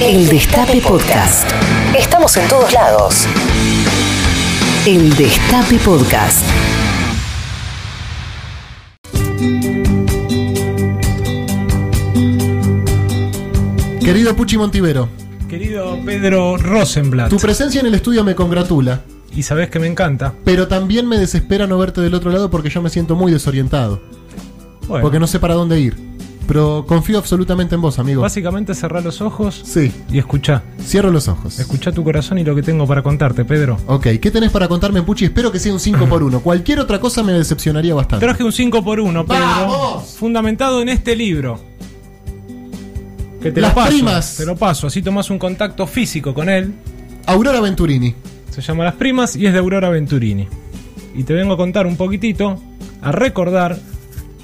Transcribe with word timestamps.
El 0.00 0.28
Destape 0.28 0.80
Podcast. 0.80 1.50
Estamos 1.96 2.36
en 2.36 2.48
todos 2.48 2.72
lados. 2.72 3.26
El 4.86 5.14
Destape 5.16 5.78
Podcast. 5.78 6.44
Querido 14.00 14.34
Puchi 14.34 14.56
Montivero, 14.56 15.08
Querido 15.48 15.98
Pedro 16.04 16.56
Rosenblatt, 16.56 17.28
tu 17.30 17.36
presencia 17.36 17.80
en 17.80 17.86
el 17.86 17.94
estudio 17.94 18.24
me 18.24 18.34
congratula, 18.34 19.02
y 19.34 19.42
sabes 19.42 19.68
que 19.70 19.78
me 19.78 19.86
encanta. 19.86 20.32
pero 20.44 20.66
también 20.68 21.06
me 21.06 21.18
desespera 21.18 21.66
no 21.66 21.78
verte 21.78 22.00
del 22.00 22.14
otro 22.14 22.30
lado 22.30 22.50
porque 22.50 22.70
yo 22.70 22.80
me 22.80 22.88
siento 22.90 23.16
muy 23.16 23.30
desorientado, 23.30 24.00
Bueno, 24.86 25.02
porque 25.02 25.18
no 25.18 25.26
sé 25.26 25.38
para 25.38 25.54
dónde 25.54 25.78
ir. 25.80 25.96
Pero 26.48 26.84
confío 26.88 27.18
absolutamente 27.18 27.74
en 27.76 27.82
vos, 27.82 27.98
amigo. 27.98 28.22
básicamente 28.22 28.74
cerrá 28.74 29.00
los 29.02 29.20
ojos 29.20 29.60
Sí, 29.64 29.92
y 30.10 30.18
escuchá. 30.18 30.62
cierro 30.82 31.10
los 31.10 31.28
ojos. 31.28 31.58
Escuchá 31.60 31.92
tu 31.92 32.02
corazón 32.02 32.38
y 32.38 32.44
lo 32.44 32.54
que 32.56 32.62
tengo 32.62 32.86
para 32.86 33.02
contarte, 33.02 33.44
Pedro. 33.44 33.76
Ok, 33.86 34.06
¿qué 34.20 34.30
tenés 34.32 34.50
para 34.50 34.66
contarme, 34.66 35.02
Puchi? 35.02 35.26
Espero 35.26 35.52
que 35.52 35.58
sea 35.60 35.72
un 35.74 35.78
5 35.78 36.06
por 36.06 36.22
1 36.22 36.40
Cualquier 36.40 36.80
otra 36.80 36.98
cosa 36.98 37.22
me 37.22 37.32
decepcionaría 37.32 37.94
bastante. 37.94 38.24
Traje 38.24 38.42
un 38.42 38.52
5 38.52 38.82
por 38.82 38.98
1 38.98 39.26
Pedro. 39.26 39.40
¡Vamos! 39.40 40.16
Fundamentado 40.18 40.80
en 40.80 40.88
este 40.88 41.14
libro. 41.14 41.60
Que 43.42 43.52
te 43.52 43.60
Las 43.60 43.70
lo 43.70 43.74
paso. 43.76 43.88
primas. 43.90 44.36
Te 44.38 44.46
lo 44.46 44.56
paso, 44.56 44.86
así 44.86 45.02
tomás 45.02 45.30
un 45.30 45.38
contacto 45.38 45.86
físico 45.86 46.32
con 46.34 46.48
él. 46.48 46.72
Aurora 47.26 47.60
Venturini. 47.60 48.14
Se 48.50 48.62
llama 48.62 48.84
Las 48.84 48.94
Primas 48.94 49.36
y 49.36 49.46
es 49.46 49.52
de 49.52 49.58
Aurora 49.58 49.90
Venturini. 49.90 50.48
Y 51.14 51.22
te 51.24 51.34
vengo 51.34 51.52
a 51.52 51.56
contar 51.56 51.86
un 51.86 51.96
poquitito, 51.96 52.58
a 53.02 53.12
recordar 53.12 53.78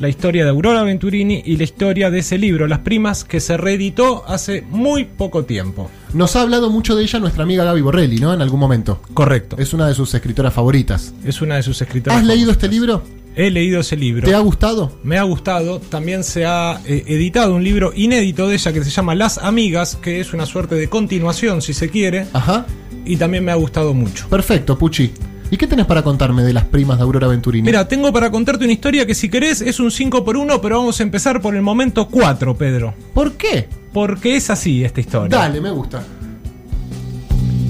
la 0.05 0.11
historia 0.11 0.45
de 0.45 0.51
Aurora 0.51 0.83
Venturini 0.83 1.43
y 1.47 1.57
la 1.57 1.65
historia 1.65 2.11
de 2.11 2.19
ese 2.19 2.37
libro, 2.37 2.67
Las 2.67 2.81
Primas, 2.81 3.25
que 3.25 3.41
se 3.41 3.57
reeditó 3.57 4.23
hace 4.29 4.61
muy 4.69 5.07
poco 5.07 5.47
tiempo. 5.47 5.91
Nos 6.13 6.37
ha 6.37 6.43
hablado 6.43 6.69
mucho 6.69 6.95
de 6.95 7.05
ella 7.05 7.21
nuestra 7.21 7.45
amiga 7.45 7.65
Gaby 7.65 7.81
Borrelli, 7.81 8.19
¿no? 8.19 8.35
En 8.35 8.43
algún 8.43 8.61
momento. 8.61 9.01
Correcto. 9.15 9.57
Es 9.59 9.73
una 9.73 9.89
de 9.89 9.95
sus 9.95 10.13
escritoras 10.13 10.53
favoritas. 10.53 11.15
Es 11.25 11.41
una 11.41 11.57
de 11.57 11.63
sus 11.63 11.81
escritoras. 11.81 12.19
¿Has 12.19 12.27
leído 12.27 12.53
este 12.53 12.69
libro? 12.69 13.03
He 13.35 13.51
leído 13.51 13.81
ese 13.81 13.97
libro. 13.97 14.29
¿Te 14.29 14.35
ha 14.35 14.41
gustado? 14.41 14.93
Me 15.03 15.17
ha 15.17 15.23
gustado. 15.23 15.81
También 15.81 16.23
se 16.23 16.45
ha 16.45 16.83
eh, 16.85 17.05
editado 17.07 17.55
un 17.55 17.65
libro 17.65 17.91
inédito 17.97 18.47
de 18.47 18.57
ella 18.57 18.75
que 18.75 18.85
se 18.85 18.91
llama 18.91 19.15
Las 19.15 19.39
Amigas, 19.39 19.97
que 19.97 20.21
es 20.21 20.35
una 20.35 20.45
suerte 20.45 20.75
de 20.75 20.91
continuación, 20.91 21.63
si 21.63 21.73
se 21.73 21.89
quiere. 21.89 22.27
Ajá. 22.35 22.67
Y 23.07 23.17
también 23.17 23.43
me 23.43 23.53
ha 23.53 23.57
gustado 23.57 23.95
mucho. 23.95 24.29
Perfecto, 24.29 24.77
Puchi. 24.77 25.15
¿Y 25.55 25.57
qué 25.57 25.69
tenés 25.69 25.87
para 25.87 26.03
contarme 26.03 26.43
de 26.43 26.53
las 26.53 26.65
primas 26.65 26.97
de 26.99 27.05
Aurora 27.05 27.29
Venturini? 27.29 27.65
Mira, 27.65 27.87
tengo 27.87 28.13
para 28.13 28.29
contarte 28.33 28.65
una 28.65 28.73
historia 28.73 29.07
que 29.07 29.15
si 29.15 29.29
querés 29.29 29.61
es 29.61 29.79
un 29.79 29.93
5 29.93 30.25
por 30.25 30.37
1 30.37 30.61
pero 30.61 30.79
vamos 30.79 30.99
a 30.99 31.05
empezar 31.05 31.41
por 31.41 31.55
el 31.55 31.63
momento 31.63 32.09
4, 32.09 32.57
Pedro. 32.57 32.93
¿Por 33.15 33.35
qué? 33.35 33.69
Porque 33.93 34.35
es 34.35 34.51
así 34.51 34.83
esta 34.83 35.01
historia. 35.01 35.39
Dale, 35.39 35.61
me 35.61 35.71
gusta. 35.71 36.03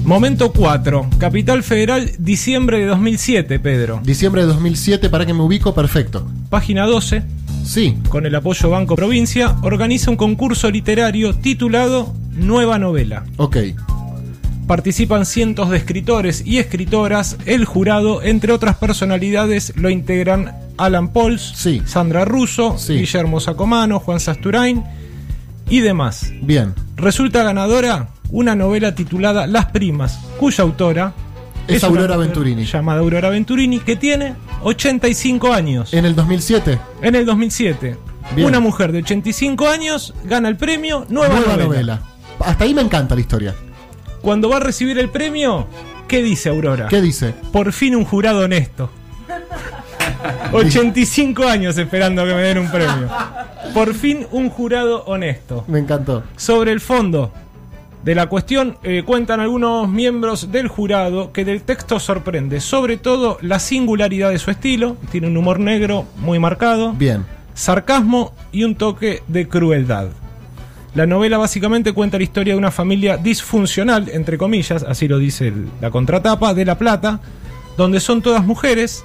Momento 0.03 0.51
4, 0.51 1.09
Capital 1.19 1.61
Federal, 1.61 2.11
diciembre 2.17 2.79
de 2.79 2.87
2007, 2.87 3.59
Pedro. 3.59 4.01
Diciembre 4.03 4.41
de 4.41 4.47
2007, 4.47 5.11
para 5.11 5.27
que 5.27 5.35
me 5.35 5.41
ubico, 5.41 5.75
perfecto. 5.75 6.27
Página 6.49 6.87
12, 6.87 7.21
Sí, 7.63 7.99
con 8.09 8.25
el 8.25 8.33
apoyo 8.33 8.67
Banco 8.71 8.95
Provincia, 8.95 9.57
organiza 9.61 10.09
un 10.09 10.17
concurso 10.17 10.71
literario 10.71 11.35
titulado 11.35 12.15
Nueva 12.31 12.79
Novela. 12.79 13.25
ok. 13.37 13.57
Participan 14.67 15.25
cientos 15.25 15.69
de 15.69 15.77
escritores 15.77 16.41
y 16.45 16.57
escritoras. 16.57 17.37
El 17.45 17.65
jurado, 17.65 18.23
entre 18.23 18.51
otras 18.51 18.77
personalidades, 18.77 19.73
lo 19.75 19.89
integran 19.91 20.55
Alan 20.77 21.09
Pauls, 21.09 21.53
Sí. 21.55 21.81
Sandra 21.85 22.25
Russo, 22.25 22.77
Sí. 22.77 22.93
Guillermo 22.95 23.39
Sacomano, 23.39 23.99
Juan 23.99 24.19
Sasturain 24.19 24.83
y 25.69 25.81
demás. 25.81 26.31
Bien. 26.41 26.73
Resulta 26.95 27.43
ganadora 27.43 28.09
una 28.31 28.55
novela 28.55 28.95
titulada 28.95 29.45
Las 29.45 29.65
Primas, 29.67 30.19
cuya 30.39 30.63
autora 30.63 31.13
Es 31.67 31.83
Aurora 31.83 32.17
Venturini. 32.17 32.65
Llamada 32.65 32.99
Aurora 33.01 33.29
Venturini, 33.29 33.79
que 33.79 33.95
tiene 33.95 34.33
85 34.63 35.53
años. 35.53 35.93
En 35.93 36.05
el 36.05 36.15
2007, 36.15 36.79
En 37.01 37.15
el 37.15 37.25
2007. 37.25 37.97
Bien. 38.35 38.47
Una 38.47 38.59
mujer 38.59 38.91
de 38.91 38.99
85 38.99 39.67
años 39.67 40.13
gana 40.23 40.49
el 40.49 40.57
premio 40.57 41.05
Nueva, 41.09 41.35
nueva 41.35 41.51
novela. 41.57 41.63
novela. 41.65 42.01
Hasta 42.39 42.63
ahí 42.63 42.73
me 42.73 42.81
encanta 42.81 43.13
la 43.15 43.21
historia. 43.21 43.53
Cuando 44.25 44.49
va 44.49 44.57
a 44.57 44.59
recibir 44.59 44.97
el 44.97 45.09
premio, 45.09 45.67
¿qué 46.07 46.23
dice 46.23 46.49
Aurora? 46.49 46.87
¿Qué 46.87 46.99
dice? 46.99 47.35
Por 47.51 47.71
fin 47.71 47.95
un 47.95 48.05
jurado 48.05 48.39
honesto. 48.39 48.89
85 50.51 51.43
años 51.47 51.77
esperando 51.77 52.25
que 52.25 52.33
me 52.33 52.41
den 52.41 52.57
un 52.57 52.71
premio. 52.71 53.07
Por 53.71 53.93
fin 53.93 54.25
un 54.31 54.49
jurado 54.49 55.03
honesto. 55.05 55.63
Me 55.67 55.77
encantó. 55.77 56.23
Sobre 56.37 56.71
el 56.71 56.79
fondo 56.81 57.31
de 58.03 58.15
la 58.15 58.25
cuestión, 58.25 58.79
eh, 58.81 59.03
cuentan 59.05 59.41
algunos 59.41 59.87
miembros 59.87 60.51
del 60.51 60.69
jurado 60.69 61.31
que 61.31 61.45
del 61.45 61.61
texto 61.61 61.99
sorprende, 61.99 62.61
sobre 62.61 62.97
todo 62.97 63.37
la 63.41 63.59
singularidad 63.59 64.31
de 64.31 64.39
su 64.39 64.49
estilo, 64.49 64.97
tiene 65.11 65.27
un 65.27 65.37
humor 65.37 65.59
negro 65.59 66.05
muy 66.17 66.39
marcado, 66.39 66.93
Bien. 66.93 67.27
sarcasmo 67.53 68.33
y 68.51 68.63
un 68.63 68.73
toque 68.73 69.21
de 69.27 69.47
crueldad. 69.47 70.07
La 70.95 71.05
novela 71.05 71.37
básicamente 71.37 71.91
cuenta 71.91 72.17
la 72.17 72.23
historia 72.23 72.53
de 72.53 72.57
una 72.57 72.71
familia 72.71 73.17
disfuncional, 73.17 74.07
entre 74.13 74.37
comillas, 74.37 74.81
así 74.83 75.09
lo 75.09 75.19
dice 75.19 75.51
la 75.81 75.91
contratapa, 75.91 76.53
de 76.53 76.63
La 76.63 76.77
Plata, 76.77 77.19
donde 77.75 77.99
son 77.99 78.21
todas 78.21 78.45
mujeres 78.45 79.03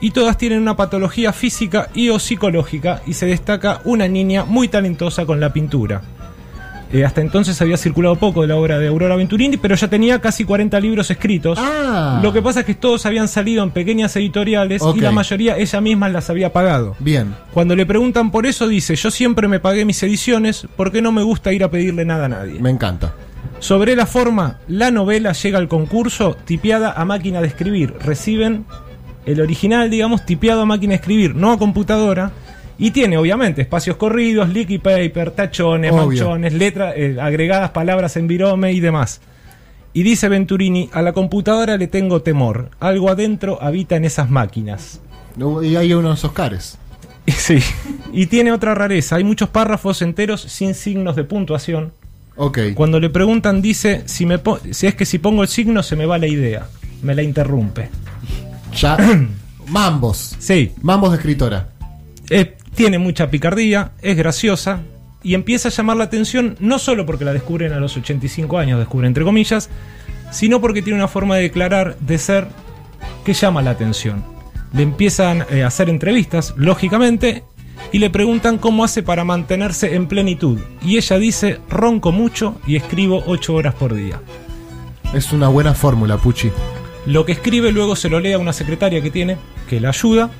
y 0.00 0.10
todas 0.10 0.36
tienen 0.36 0.60
una 0.60 0.76
patología 0.76 1.32
física 1.32 1.90
y 1.94 2.08
o 2.08 2.18
psicológica 2.18 3.02
y 3.06 3.12
se 3.12 3.26
destaca 3.26 3.80
una 3.84 4.08
niña 4.08 4.44
muy 4.44 4.66
talentosa 4.66 5.26
con 5.26 5.38
la 5.38 5.52
pintura. 5.52 6.02
Eh, 6.92 7.04
hasta 7.04 7.20
entonces 7.20 7.60
había 7.60 7.76
circulado 7.76 8.16
poco 8.16 8.42
de 8.42 8.48
la 8.48 8.56
obra 8.56 8.78
de 8.78 8.88
Aurora 8.88 9.16
Venturini, 9.16 9.58
pero 9.58 9.74
ya 9.74 9.88
tenía 9.88 10.20
casi 10.20 10.44
40 10.44 10.80
libros 10.80 11.10
escritos. 11.10 11.58
Ah. 11.60 12.20
Lo 12.22 12.32
que 12.32 12.40
pasa 12.40 12.60
es 12.60 12.66
que 12.66 12.74
todos 12.74 13.04
habían 13.04 13.28
salido 13.28 13.62
en 13.62 13.70
pequeñas 13.70 14.16
editoriales 14.16 14.82
y 14.94 15.00
la 15.00 15.12
mayoría 15.12 15.56
ella 15.58 15.80
misma 15.80 16.08
las 16.08 16.30
había 16.30 16.52
pagado. 16.52 16.96
Bien. 16.98 17.34
Cuando 17.52 17.76
le 17.76 17.84
preguntan 17.84 18.30
por 18.30 18.46
eso, 18.46 18.68
dice: 18.68 18.96
Yo 18.96 19.10
siempre 19.10 19.48
me 19.48 19.60
pagué 19.60 19.84
mis 19.84 20.02
ediciones 20.02 20.66
porque 20.76 21.02
no 21.02 21.12
me 21.12 21.22
gusta 21.22 21.52
ir 21.52 21.62
a 21.62 21.70
pedirle 21.70 22.04
nada 22.04 22.26
a 22.26 22.28
nadie. 22.28 22.58
Me 22.60 22.70
encanta. 22.70 23.12
Sobre 23.58 23.96
la 23.96 24.06
forma, 24.06 24.58
la 24.68 24.90
novela 24.90 25.32
llega 25.32 25.58
al 25.58 25.68
concurso 25.68 26.36
tipeada 26.44 26.92
a 26.92 27.04
máquina 27.04 27.40
de 27.40 27.48
escribir. 27.48 27.94
Reciben 28.00 28.64
el 29.26 29.40
original, 29.40 29.90
digamos, 29.90 30.24
tipeado 30.24 30.62
a 30.62 30.64
máquina 30.64 30.92
de 30.92 30.96
escribir, 30.96 31.34
no 31.34 31.52
a 31.52 31.58
computadora. 31.58 32.30
Y 32.78 32.92
tiene, 32.92 33.16
obviamente, 33.18 33.62
espacios 33.62 33.96
corridos, 33.96 34.48
leaky 34.50 34.78
paper, 34.78 35.32
tachones, 35.32 35.90
Obvio. 35.92 36.06
manchones, 36.06 36.52
letras, 36.54 36.94
eh, 36.96 37.16
agregadas 37.20 37.70
palabras 37.70 38.16
en 38.16 38.28
virome 38.28 38.72
y 38.72 38.80
demás. 38.80 39.20
Y 39.92 40.02
dice 40.04 40.28
Venturini, 40.28 40.88
a 40.92 41.02
la 41.02 41.12
computadora 41.12 41.76
le 41.76 41.88
tengo 41.88 42.22
temor. 42.22 42.70
Algo 42.78 43.10
adentro 43.10 43.58
habita 43.60 43.96
en 43.96 44.04
esas 44.04 44.30
máquinas. 44.30 45.00
Y 45.62 45.74
hay 45.76 45.92
unos 45.94 46.24
Oscars. 46.24 46.78
Sí. 47.26 47.58
Y 48.12 48.24
tiene 48.26 48.52
otra 48.52 48.74
rareza. 48.74 49.16
Hay 49.16 49.24
muchos 49.24 49.50
párrafos 49.50 50.00
enteros 50.00 50.40
sin 50.40 50.74
signos 50.74 51.14
de 51.14 51.24
puntuación. 51.24 51.92
Ok. 52.36 52.58
Cuando 52.74 52.98
le 53.00 53.10
preguntan, 53.10 53.60
dice: 53.60 54.02
si, 54.06 54.24
me 54.24 54.38
po- 54.38 54.58
si 54.70 54.86
es 54.86 54.94
que 54.94 55.04
si 55.04 55.18
pongo 55.18 55.42
el 55.42 55.48
signo, 55.48 55.82
se 55.82 55.94
me 55.94 56.06
va 56.06 56.16
la 56.16 56.26
idea. 56.26 56.68
Me 57.02 57.14
la 57.14 57.22
interrumpe. 57.22 57.90
Ya. 58.74 58.96
Mambos. 59.66 60.36
Sí. 60.38 60.72
Mambos 60.80 61.10
de 61.10 61.16
escritora. 61.16 61.68
eh, 62.30 62.56
tiene 62.74 62.98
mucha 62.98 63.30
picardía, 63.30 63.92
es 64.02 64.16
graciosa. 64.16 64.82
Y 65.22 65.34
empieza 65.34 65.68
a 65.68 65.72
llamar 65.72 65.96
la 65.96 66.04
atención 66.04 66.56
no 66.60 66.78
solo 66.78 67.04
porque 67.04 67.24
la 67.24 67.32
descubren 67.32 67.72
a 67.72 67.80
los 67.80 67.96
85 67.96 68.56
años, 68.58 68.78
descubren 68.78 69.08
entre 69.08 69.24
comillas, 69.24 69.68
sino 70.30 70.60
porque 70.60 70.82
tiene 70.82 70.98
una 70.98 71.08
forma 71.08 71.36
de 71.36 71.42
declarar, 71.42 71.96
de 71.98 72.18
ser, 72.18 72.48
que 73.24 73.32
llama 73.34 73.62
la 73.62 73.70
atención. 73.70 74.24
Le 74.72 74.82
empiezan 74.82 75.44
eh, 75.50 75.64
a 75.64 75.68
hacer 75.68 75.88
entrevistas, 75.88 76.54
lógicamente, 76.56 77.42
y 77.92 77.98
le 77.98 78.10
preguntan 78.10 78.58
cómo 78.58 78.84
hace 78.84 79.02
para 79.02 79.24
mantenerse 79.24 79.94
en 79.94 80.06
plenitud. 80.06 80.58
Y 80.82 80.98
ella 80.98 81.18
dice, 81.18 81.58
ronco 81.68 82.12
mucho 82.12 82.60
y 82.66 82.76
escribo 82.76 83.24
8 83.26 83.54
horas 83.54 83.74
por 83.74 83.94
día. 83.94 84.20
Es 85.14 85.32
una 85.32 85.48
buena 85.48 85.74
fórmula, 85.74 86.18
Puchi. 86.18 86.50
Lo 87.06 87.24
que 87.24 87.32
escribe 87.32 87.72
luego 87.72 87.96
se 87.96 88.10
lo 88.10 88.20
lee 88.20 88.32
a 88.32 88.38
una 88.38 88.52
secretaria 88.52 89.00
que 89.00 89.10
tiene, 89.10 89.38
que 89.68 89.80
la 89.80 89.88
ayuda, 89.88 90.30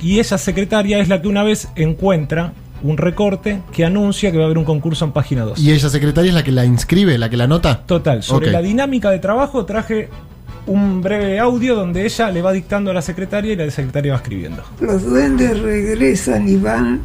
y 0.00 0.20
esa 0.20 0.38
secretaria 0.38 0.98
es 0.98 1.08
la 1.08 1.20
que 1.22 1.28
una 1.28 1.42
vez 1.42 1.68
encuentra 1.76 2.52
un 2.82 2.96
recorte 2.96 3.62
que 3.72 3.84
anuncia 3.84 4.30
que 4.30 4.38
va 4.38 4.44
a 4.44 4.46
haber 4.46 4.58
un 4.58 4.64
concurso 4.64 5.04
en 5.04 5.12
página 5.12 5.42
2. 5.42 5.58
¿Y 5.58 5.72
ella 5.72 5.88
secretaria 5.88 6.28
es 6.28 6.34
la 6.34 6.44
que 6.44 6.52
la 6.52 6.64
inscribe, 6.64 7.18
la 7.18 7.30
que 7.30 7.36
la 7.36 7.44
anota? 7.44 7.82
Total, 7.86 8.22
sobre 8.22 8.50
la 8.50 8.62
dinámica 8.62 9.10
de 9.10 9.18
trabajo 9.18 9.64
traje 9.64 10.08
un 10.66 11.00
breve 11.00 11.38
audio 11.38 11.76
donde 11.76 12.04
ella 12.04 12.30
le 12.30 12.42
va 12.42 12.52
dictando 12.52 12.90
a 12.90 12.94
la 12.94 13.02
secretaria 13.02 13.52
y 13.52 13.56
la 13.56 13.70
secretaria 13.70 14.12
va 14.12 14.18
escribiendo. 14.18 14.62
Los 14.80 15.04
duendes 15.04 15.58
regresan 15.60 16.48
y 16.48 16.56
van 16.56 17.00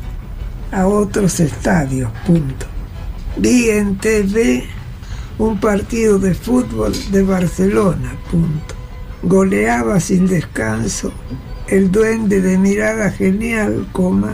a 0.72 0.88
otros 0.88 1.40
estadios, 1.40 2.12
punto. 2.26 2.66
Vi 3.38 3.70
en 3.70 3.98
TV 3.98 4.66
un 5.38 5.60
partido 5.60 6.20
de 6.20 6.34
fútbol 6.34 6.94
de 7.12 7.24
Barcelona, 7.24 8.14
punto. 8.30 8.76
Goleaba 9.24 10.00
sin 10.00 10.28
descanso 10.28 11.14
el 11.68 11.92
duende 11.92 12.42
de 12.42 12.58
mirada 12.58 13.12
genial, 13.12 13.88
coma, 13.92 14.34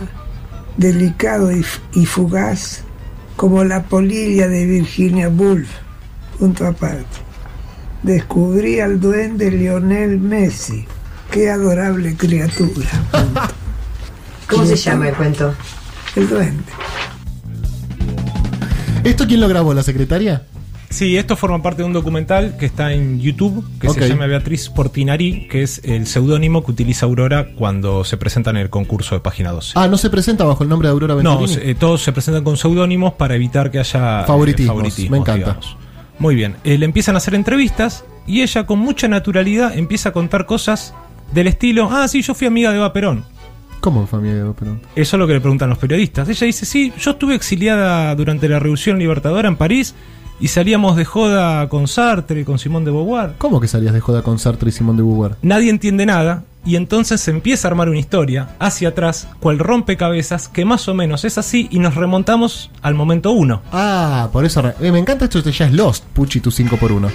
delicado 0.78 1.52
y, 1.52 1.60
f- 1.62 1.80
y 1.94 2.06
fugaz, 2.06 2.82
como 3.36 3.64
la 3.64 3.84
polilla 3.84 4.48
de 4.48 4.66
Virginia 4.66 5.30
Woolf. 5.30 5.70
Punto 6.40 6.66
aparte. 6.66 7.06
Descubrí 8.04 8.80
al 8.80 9.00
duende 9.00 9.52
Lionel 9.52 10.20
Messi. 10.20 10.86
Qué 11.32 11.50
adorable 11.50 12.16
criatura. 12.16 12.88
¿Cómo 14.50 14.66
se 14.66 14.76
llama 14.76 15.10
el 15.10 15.16
cuento? 15.16 15.54
El 16.16 16.30
duende. 16.30 16.64
¿Esto 19.04 19.26
quién 19.28 19.40
lo 19.42 19.48
grabó? 19.48 19.74
¿La 19.74 19.84
secretaria? 19.84 20.44
Sí, 20.90 21.18
esto 21.18 21.36
forma 21.36 21.62
parte 21.62 21.82
de 21.82 21.86
un 21.86 21.94
documental 21.94 22.56
que 22.58 22.66
está 22.66 22.94
en 22.94 23.20
YouTube, 23.20 23.64
que 23.80 23.90
se 23.90 24.08
llama 24.08 24.26
Beatriz 24.26 24.70
Portinari, 24.70 25.48
que 25.50 25.62
es 25.62 25.82
el 25.84 26.08
seudónimo 26.08 26.64
que 26.64 26.72
utiliza 26.72 27.06
Aurora 27.06 27.50
cuando 27.58 28.06
se 28.06 28.16
presenta 28.16 28.52
en 28.52 28.58
el 28.58 28.70
concurso 28.70 29.14
de 29.14 29.20
Página 29.22 29.52
12. 29.52 29.74
Ah, 29.76 29.88
no 29.90 29.98
se 29.98 30.10
presenta 30.10 30.46
bajo 30.46 30.64
el 30.64 30.70
nombre 30.70 30.88
de 30.88 30.94
Aurora 30.94 31.16
no, 31.16 31.40
Venturini. 31.40 31.54
se- 31.62 31.72
eh, 31.72 31.76
todos 31.76 32.02
se 32.02 32.14
presentan 32.14 32.44
con 32.46 32.56
seudónimos 32.56 33.14
para 33.14 33.36
evitar 33.36 33.70
que 33.70 33.80
haya 33.80 34.22
eh, 34.22 34.26
Favoritismos, 34.28 35.10
me 35.10 35.18
encanta. 35.18 35.60
Muy 36.20 36.36
bien, 36.36 36.56
Eh, 36.64 36.78
le 36.78 36.86
empiezan 36.86 37.16
a 37.16 37.18
hacer 37.18 37.36
entrevistas 37.36 38.06
y 38.26 38.42
ella 38.42 38.66
con 38.66 38.80
mucha 38.80 39.08
naturalidad 39.10 39.78
empieza 39.78 40.10
a 40.10 40.12
contar 40.14 40.46
cosas 40.46 40.94
del 41.34 41.48
estilo, 41.48 41.90
ah, 41.92 42.08
sí, 42.08 42.22
yo 42.22 42.34
fui 42.34 42.48
amiga 42.48 42.72
de 42.72 42.78
Eva 42.78 42.94
Perón. 42.94 43.26
¿Cómo 43.82 44.08
familia 44.08 44.44
de 44.46 44.54
Perón? 44.54 44.80
Eso 44.96 45.18
es 45.18 45.20
lo 45.20 45.28
que 45.28 45.34
le 45.34 45.42
preguntan 45.42 45.70
los 45.70 45.78
periodistas. 45.78 46.28
Ella 46.30 46.48
dice, 46.48 46.66
sí, 46.66 46.92
yo 46.98 47.12
estuve 47.12 47.36
exiliada 47.36 48.16
durante 48.16 48.48
la 48.50 48.58
Revolución 48.58 48.98
Libertadora 48.98 49.48
en 49.50 49.58
París 49.58 49.94
y 50.40 50.50
salíamos 50.50 50.96
de 50.96 51.06
joda 51.06 51.68
con 51.70 51.88
Sartre, 51.88 52.46
con 52.46 52.60
Simón 52.60 52.86
de 52.86 52.92
Beauvoir. 52.92 53.34
¿Cómo 53.38 53.60
que 53.60 53.68
salías 53.68 53.94
de 53.94 54.00
joda 54.00 54.22
con 54.22 54.40
Sartre 54.40 54.70
y 54.70 54.72
Simón 54.72 54.98
de 54.98 55.04
Beauvoir? 55.04 55.36
Nadie 55.42 55.70
entiende 55.70 56.06
nada 56.06 56.44
y 56.66 56.76
entonces 56.76 57.22
se 57.22 57.32
empieza 57.32 57.68
a 57.68 57.72
armar 57.72 57.90
una 57.90 58.00
historia 58.00 58.50
hacia 58.60 58.90
atrás, 58.90 59.28
cual 59.40 59.58
rompecabezas, 59.60 60.48
que 60.50 60.66
más 60.66 60.88
o 60.88 60.94
menos 60.94 61.24
es 61.26 61.38
así 61.38 61.68
y 61.72 61.80
nos 61.80 61.96
remontamos 61.96 62.70
al 62.82 62.94
momento 62.94 63.32
1. 63.32 63.62
Ah, 63.72 64.30
por 64.32 64.46
eso. 64.46 64.62
eh, 64.82 64.92
me 64.92 65.00
encanta 65.00 65.26
esto, 65.26 65.40
ya 65.40 65.66
es 65.66 65.74
Lost, 65.74 66.04
Puchi, 66.14 66.40
tu 66.42 66.52
5x1. 66.52 67.10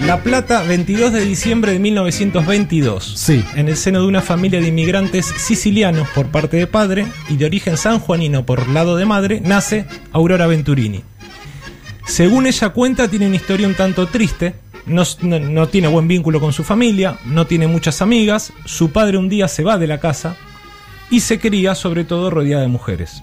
La 0.00 0.22
Plata, 0.22 0.62
22 0.62 1.10
de 1.10 1.24
diciembre 1.24 1.72
de 1.72 1.78
1922. 1.78 3.14
Sí. 3.16 3.42
En 3.54 3.68
el 3.68 3.78
seno 3.78 4.00
de 4.02 4.06
una 4.06 4.20
familia 4.20 4.60
de 4.60 4.68
inmigrantes 4.68 5.24
sicilianos 5.24 6.06
por 6.10 6.26
parte 6.26 6.58
de 6.58 6.66
padre 6.66 7.06
y 7.30 7.38
de 7.38 7.46
origen 7.46 7.78
sanjuanino 7.78 8.44
por 8.44 8.68
lado 8.68 8.96
de 8.96 9.06
madre, 9.06 9.40
nace 9.42 9.86
Aurora 10.12 10.46
Venturini. 10.48 11.02
Según 12.06 12.46
ella 12.46 12.70
cuenta, 12.70 13.08
tiene 13.08 13.26
una 13.26 13.36
historia 13.36 13.66
un 13.68 13.74
tanto 13.74 14.06
triste. 14.06 14.54
No, 14.86 15.02
no- 15.22 15.40
no 15.40 15.66
tiene 15.68 15.88
buen 15.88 16.06
vínculo 16.06 16.40
con 16.40 16.52
su 16.52 16.62
familia, 16.62 17.18
no 17.24 17.46
tiene 17.46 17.66
muchas 17.66 18.00
amigas. 18.02 18.52
Su 18.64 18.92
padre 18.92 19.18
un 19.18 19.28
día 19.28 19.48
se 19.48 19.64
va 19.64 19.78
de 19.78 19.86
la 19.88 19.98
casa 19.98 20.36
y 21.10 21.20
se 21.20 21.38
cría 21.40 21.74
sobre 21.74 22.04
todo 22.04 22.30
rodeada 22.30 22.62
de 22.62 22.68
mujeres. 22.68 23.22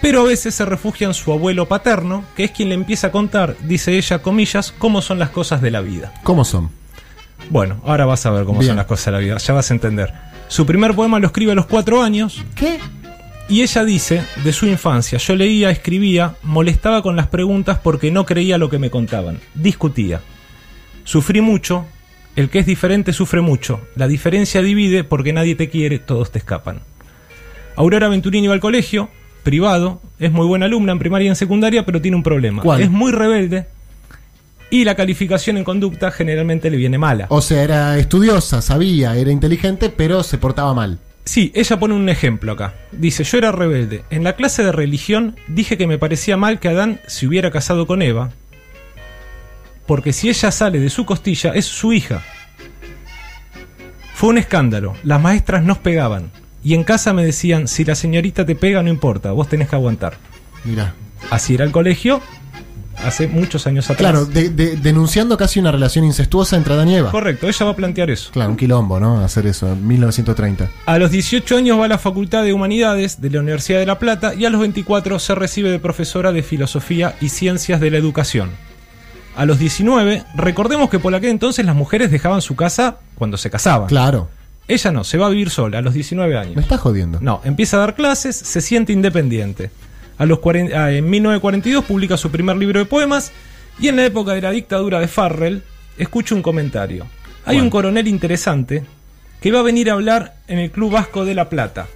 Pero 0.00 0.20
a 0.20 0.24
veces 0.24 0.54
se 0.54 0.64
refugia 0.64 1.06
en 1.08 1.14
su 1.14 1.32
abuelo 1.32 1.66
paterno, 1.66 2.24
que 2.36 2.44
es 2.44 2.50
quien 2.52 2.68
le 2.68 2.74
empieza 2.76 3.08
a 3.08 3.12
contar, 3.12 3.56
dice 3.64 3.96
ella, 3.96 4.20
comillas, 4.20 4.72
cómo 4.78 5.00
son 5.02 5.18
las 5.18 5.30
cosas 5.30 5.62
de 5.62 5.70
la 5.70 5.80
vida. 5.80 6.12
¿Cómo 6.22 6.44
son? 6.44 6.70
Bueno, 7.50 7.80
ahora 7.84 8.04
vas 8.06 8.24
a 8.26 8.30
ver 8.30 8.44
cómo 8.44 8.58
Bien. 8.60 8.70
son 8.70 8.76
las 8.76 8.86
cosas 8.86 9.06
de 9.06 9.12
la 9.12 9.18
vida, 9.18 9.36
ya 9.38 9.54
vas 9.54 9.70
a 9.70 9.74
entender. 9.74 10.12
Su 10.48 10.66
primer 10.66 10.94
poema 10.94 11.18
lo 11.18 11.26
escribe 11.26 11.52
a 11.52 11.54
los 11.54 11.66
cuatro 11.66 12.02
años 12.02 12.44
¿Qué? 12.54 12.78
Y 13.48 13.62
ella 13.62 13.84
dice, 13.84 14.22
de 14.42 14.52
su 14.52 14.66
infancia, 14.66 15.18
yo 15.18 15.36
leía, 15.36 15.70
escribía, 15.70 16.36
molestaba 16.42 17.02
con 17.02 17.16
las 17.16 17.28
preguntas 17.28 17.78
porque 17.82 18.10
no 18.10 18.24
creía 18.24 18.58
lo 18.58 18.70
que 18.70 18.78
me 18.78 18.90
contaban, 18.90 19.40
discutía. 19.54 20.20
Sufrí 21.04 21.40
mucho, 21.40 21.84
el 22.36 22.48
que 22.48 22.60
es 22.60 22.66
diferente 22.66 23.12
sufre 23.12 23.42
mucho, 23.42 23.80
la 23.96 24.08
diferencia 24.08 24.62
divide 24.62 25.04
porque 25.04 25.32
nadie 25.32 25.54
te 25.56 25.68
quiere, 25.68 25.98
todos 25.98 26.32
te 26.32 26.38
escapan. 26.38 26.80
Aurora 27.76 28.08
Venturini 28.08 28.46
va 28.46 28.54
al 28.54 28.60
colegio, 28.60 29.10
privado, 29.42 30.00
es 30.18 30.32
muy 30.32 30.46
buena 30.46 30.66
alumna 30.66 30.92
en 30.92 30.98
primaria 30.98 31.26
y 31.26 31.28
en 31.28 31.36
secundaria, 31.36 31.84
pero 31.84 32.00
tiene 32.00 32.16
un 32.16 32.22
problema. 32.22 32.62
¿Cuál? 32.62 32.80
Es 32.80 32.90
muy 32.90 33.12
rebelde 33.12 33.66
y 34.70 34.84
la 34.84 34.94
calificación 34.96 35.56
en 35.56 35.64
conducta 35.64 36.10
generalmente 36.10 36.70
le 36.70 36.76
viene 36.76 36.98
mala. 36.98 37.26
O 37.28 37.40
sea, 37.40 37.62
era 37.62 37.98
estudiosa, 37.98 38.60
sabía, 38.62 39.16
era 39.16 39.30
inteligente, 39.30 39.88
pero 39.88 40.22
se 40.22 40.38
portaba 40.38 40.74
mal. 40.74 40.98
Sí, 41.24 41.52
ella 41.54 41.78
pone 41.78 41.94
un 41.94 42.08
ejemplo 42.08 42.52
acá. 42.52 42.74
Dice, 42.92 43.24
yo 43.24 43.38
era 43.38 43.50
rebelde. 43.50 44.04
En 44.10 44.24
la 44.24 44.36
clase 44.36 44.62
de 44.62 44.72
religión 44.72 45.36
dije 45.48 45.78
que 45.78 45.86
me 45.86 45.98
parecía 45.98 46.36
mal 46.36 46.60
que 46.60 46.68
Adán 46.68 47.00
se 47.06 47.26
hubiera 47.26 47.50
casado 47.50 47.86
con 47.86 48.02
Eva, 48.02 48.30
porque 49.86 50.12
si 50.12 50.28
ella 50.28 50.50
sale 50.50 50.80
de 50.80 50.90
su 50.90 51.04
costilla 51.04 51.52
es 51.54 51.64
su 51.66 51.92
hija. 51.92 52.22
Fue 54.14 54.30
un 54.30 54.38
escándalo. 54.38 54.94
Las 55.02 55.20
maestras 55.20 55.64
nos 55.64 55.78
pegaban. 55.78 56.30
Y 56.62 56.74
en 56.74 56.84
casa 56.84 57.12
me 57.12 57.24
decían, 57.24 57.68
si 57.68 57.84
la 57.84 57.94
señorita 57.94 58.46
te 58.46 58.54
pega 58.54 58.82
no 58.82 58.88
importa, 58.88 59.32
vos 59.32 59.48
tenés 59.48 59.68
que 59.68 59.76
aguantar. 59.76 60.16
Mirá. 60.64 60.94
Así 61.30 61.54
era 61.54 61.64
el 61.64 61.72
colegio 61.72 62.22
hace 63.04 63.26
muchos 63.28 63.66
años 63.66 63.86
atrás. 63.86 63.98
Claro, 63.98 64.24
de- 64.26 64.50
de- 64.50 64.76
denunciando 64.76 65.36
casi 65.36 65.60
una 65.60 65.72
relación 65.72 66.04
incestuosa 66.04 66.56
entre 66.56 66.74
Adán 66.74 66.88
y 66.88 66.96
Eva. 66.96 67.10
Correcto, 67.10 67.48
ella 67.48 67.64
va 67.66 67.72
a 67.72 67.76
plantear 67.76 68.10
eso. 68.10 68.30
Claro, 68.32 68.50
un 68.50 68.56
quilombo, 68.56 69.00
¿no? 69.00 69.20
Hacer 69.20 69.46
eso, 69.46 69.72
en 69.72 69.86
1930. 69.86 70.68
A 70.86 70.98
los 70.98 71.10
18 71.10 71.56
años 71.56 71.78
va 71.80 71.86
a 71.86 71.88
la 71.88 71.98
Facultad 71.98 72.44
de 72.44 72.52
Humanidades 72.52 73.20
de 73.20 73.30
la 73.30 73.40
Universidad 73.40 73.78
de 73.80 73.86
La 73.86 73.98
Plata 73.98 74.34
y 74.34 74.44
a 74.44 74.50
los 74.50 74.60
24 74.60 75.18
se 75.18 75.34
recibe 75.34 75.70
de 75.70 75.78
profesora 75.78 76.32
de 76.32 76.42
Filosofía 76.42 77.14
y 77.20 77.28
Ciencias 77.30 77.80
de 77.80 77.90
la 77.90 77.98
Educación. 77.98 78.50
A 79.36 79.46
los 79.46 79.58
19, 79.58 80.22
recordemos 80.36 80.88
que 80.90 80.98
por 81.00 81.14
aquel 81.14 81.30
entonces 81.30 81.66
las 81.66 81.74
mujeres 81.74 82.10
dejaban 82.10 82.40
su 82.40 82.54
casa 82.54 82.98
cuando 83.16 83.36
se 83.36 83.50
casaban. 83.50 83.88
Claro. 83.88 84.28
Ella 84.68 84.92
no, 84.92 85.04
se 85.04 85.18
va 85.18 85.26
a 85.26 85.28
vivir 85.28 85.50
sola 85.50 85.78
a 85.78 85.82
los 85.82 85.92
19 85.92 86.38
años. 86.38 86.56
Me 86.56 86.62
estás 86.62 86.80
jodiendo. 86.80 87.18
No, 87.20 87.40
empieza 87.44 87.76
a 87.76 87.80
dar 87.80 87.94
clases, 87.96 88.36
se 88.36 88.60
siente 88.60 88.92
independiente. 88.92 89.70
A 90.18 90.26
los 90.26 90.38
40 90.38 90.84
ah, 90.84 90.92
en 90.92 91.08
1942 91.08 91.84
publica 91.84 92.16
su 92.16 92.30
primer 92.30 92.56
libro 92.56 92.78
de 92.78 92.86
poemas 92.86 93.32
y 93.78 93.88
en 93.88 93.96
la 93.96 94.06
época 94.06 94.34
de 94.34 94.40
la 94.40 94.50
dictadura 94.50 95.00
de 95.00 95.08
Farrell 95.08 95.62
escucha 95.98 96.34
un 96.34 96.42
comentario. 96.42 97.06
Hay 97.44 97.60
un 97.60 97.70
coronel 97.70 98.08
interesante 98.08 98.84
que 99.40 99.52
va 99.52 99.60
a 99.60 99.64
venir 99.64 99.90
a 99.90 99.94
hablar 99.94 100.36
en 100.48 100.58
el 100.58 100.70
Club 100.70 100.92
Vasco 100.92 101.24
de 101.24 101.34
La 101.34 101.48
Plata. 101.48 101.86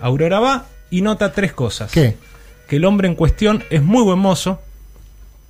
Aurora 0.00 0.40
va 0.40 0.66
y 0.90 1.00
nota 1.00 1.32
tres 1.32 1.52
cosas. 1.52 1.90
¿Qué? 1.90 2.16
Que 2.68 2.76
el 2.76 2.84
hombre 2.84 3.08
en 3.08 3.14
cuestión 3.14 3.64
es 3.70 3.82
muy 3.82 4.02
buen 4.02 4.18
mozo, 4.18 4.60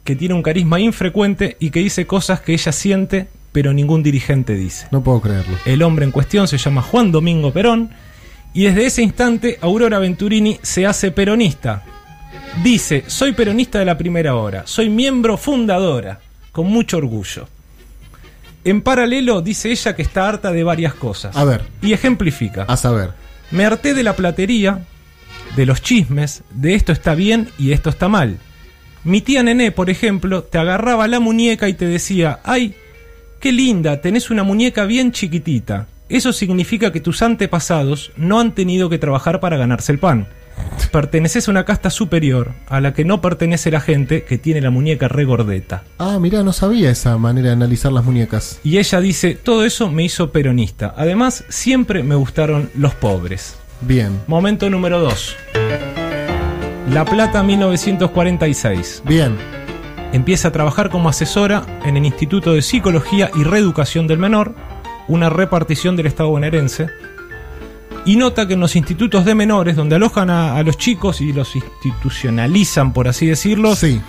que 0.05 0.15
tiene 0.15 0.35
un 0.35 0.43
carisma 0.43 0.79
infrecuente 0.79 1.57
y 1.59 1.71
que 1.71 1.81
dice 1.81 2.07
cosas 2.07 2.41
que 2.41 2.53
ella 2.53 2.73
siente 2.73 3.29
pero 3.53 3.73
ningún 3.73 4.03
dirigente 4.03 4.55
dice. 4.55 4.89
No 4.91 5.03
puedo 5.03 5.21
creerlo. 5.21 5.57
El 5.65 5.83
hombre 5.83 6.07
en 6.07 6.11
cuestión 6.11 6.49
se 6.49 6.59
llama 6.59 6.83
Juan 6.83 7.13
Domingo 7.13 7.53
Perón 7.53 7.91
y 8.55 8.65
desde 8.65 8.87
ese 8.87 9.03
instante 9.03 9.59
Aurora 9.61 9.99
Venturini 9.99 10.59
se 10.63 10.87
hace 10.87 11.11
peronista. 11.11 11.85
Dice, 12.61 13.05
soy 13.07 13.33
peronista 13.33 13.79
de 13.79 13.87
la 13.87 13.97
primera 13.97 14.37
hora, 14.37 14.65
soy 14.67 14.89
miembro 14.89 15.37
fundadora, 15.37 16.21
con 16.53 16.67
mucho 16.67 16.99
orgullo. 16.99 17.49
En 18.65 18.83
paralelo 18.83 19.41
dice 19.41 19.71
ella 19.71 19.97
que 19.97 20.03
está 20.03 20.29
harta 20.29 20.53
de 20.53 20.63
varias 20.63 20.95
cosas. 20.95 21.37
A 21.37 21.45
ver. 21.45 21.63
Y 21.81 21.93
ejemplifica. 21.93 22.63
A 22.69 22.77
saber. 22.77 23.11
Me 23.51 23.65
harté 23.65 23.95
de 23.95 24.05
la 24.05 24.15
platería, 24.15 24.85
de 25.57 25.67
los 25.67 25.83
chismes, 25.83 26.45
de 26.51 26.75
esto 26.75 26.93
está 26.93 27.15
bien 27.15 27.49
y 27.59 27.73
esto 27.73 27.91
está 27.91 28.09
mal. 28.09 28.39
Mi 29.03 29.21
tía 29.21 29.43
Nené, 29.43 29.73
por 29.73 29.91
ejemplo, 29.91 30.45
te 30.45 30.59
agarraba 30.59 31.09
la 31.09 31.19
muñeca 31.19 31.69
y 31.69 31.75
te 31.75 31.87
decía, 31.87 32.39
ay, 32.45 32.77
qué 33.41 33.51
linda, 33.51 34.01
tenés 34.01 34.31
una 34.31 34.45
muñeca 34.45 34.85
bien 34.85 35.11
chiquitita. 35.11 35.89
Eso 36.09 36.33
significa 36.33 36.93
que 36.93 37.01
tus 37.01 37.23
antepasados 37.23 38.13
no 38.17 38.39
han 38.39 38.55
tenido 38.55 38.89
que 38.89 38.99
trabajar 38.99 39.41
para 39.41 39.57
ganarse 39.57 39.91
el 39.91 39.99
pan. 39.99 40.29
Perteneces 40.93 41.49
a 41.49 41.51
una 41.51 41.65
casta 41.65 41.89
superior 41.89 42.53
a 42.69 42.81
la 42.81 42.93
que 42.93 43.07
no 43.07 43.23
pertenece 43.23 43.71
la 43.71 43.81
gente 43.81 44.25
que 44.25 44.37
tiene 44.37 44.61
la 44.61 44.71
muñeca 44.71 45.09
regordeta. 45.09 45.85
Ah, 45.99 46.19
mirá, 46.21 46.43
no 46.43 46.53
sabía 46.53 46.91
esa 46.91 47.17
manera 47.17 47.49
de 47.49 47.55
analizar 47.55 47.93
las 47.93 48.05
muñecas. 48.05 48.61
Y 48.63 48.77
ella 48.77 49.01
dice, 49.01 49.35
todo 49.35 49.65
eso 49.65 49.91
me 49.91 50.05
hizo 50.05 50.33
peronista. 50.33 50.95
Además, 50.97 51.45
siempre 51.49 52.03
me 52.03 52.15
gustaron 52.15 52.71
los 52.75 52.95
pobres. 52.95 53.57
Bien. 53.81 54.21
Momento 54.27 54.69
número 54.69 55.01
2. 55.01 55.37
La 56.91 57.07
Plata 57.07 57.43
1946. 57.43 59.03
Bien. 59.07 59.37
Empieza 60.13 60.49
a 60.49 60.53
trabajar 60.53 60.91
como 60.91 61.09
asesora 61.09 61.65
en 61.87 61.97
el 61.97 62.05
Instituto 62.05 62.53
de 62.53 62.61
Psicología 62.61 63.31
y 63.35 63.45
Reeducación 63.45 64.07
del 64.07 64.19
Menor, 64.19 64.55
una 65.09 65.31
repartición 65.31 65.97
del 65.97 66.07
Estado 66.07 66.29
bonaerense, 66.29 66.89
y 68.05 68.17
nota 68.17 68.47
que 68.47 68.55
en 68.55 68.61
los 68.61 68.75
institutos 68.77 69.25
de 69.25 69.35
menores, 69.35 69.77
donde 69.77 69.97
alojan 69.97 70.29
a, 70.31 70.57
a 70.57 70.63
los 70.63 70.77
chicos 70.77 71.21
y 71.21 71.33
los 71.33 71.55
institucionalizan, 71.57 72.93
por 72.93 73.09
así 73.09 73.27
decirlo, 73.27 73.75
Sí. 73.77 74.01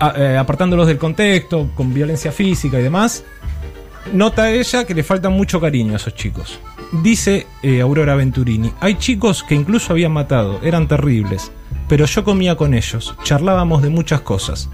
a- 0.00 0.14
eh, 0.16 0.36
apartándolos 0.38 0.86
del 0.86 0.98
contexto, 0.98 1.70
con 1.74 1.92
violencia 1.92 2.32
física 2.32 2.78
y 2.80 2.82
demás, 2.82 3.24
nota 4.12 4.50
ella 4.50 4.84
que 4.86 4.94
le 4.94 5.02
falta 5.02 5.28
mucho 5.28 5.60
cariño 5.60 5.92
a 5.92 5.96
esos 5.96 6.14
chicos. 6.14 6.58
Dice 7.02 7.46
eh, 7.62 7.80
Aurora 7.80 8.14
Venturini, 8.16 8.72
hay 8.80 8.96
chicos 8.96 9.42
que 9.42 9.54
incluso 9.54 9.92
habían 9.92 10.12
matado, 10.12 10.60
eran 10.62 10.88
terribles, 10.88 11.50
pero 11.88 12.04
yo 12.06 12.24
comía 12.24 12.56
con 12.56 12.74
ellos, 12.74 13.14
charlábamos 13.22 13.82
de 13.82 13.88
muchas 13.90 14.20
cosas, 14.22 14.68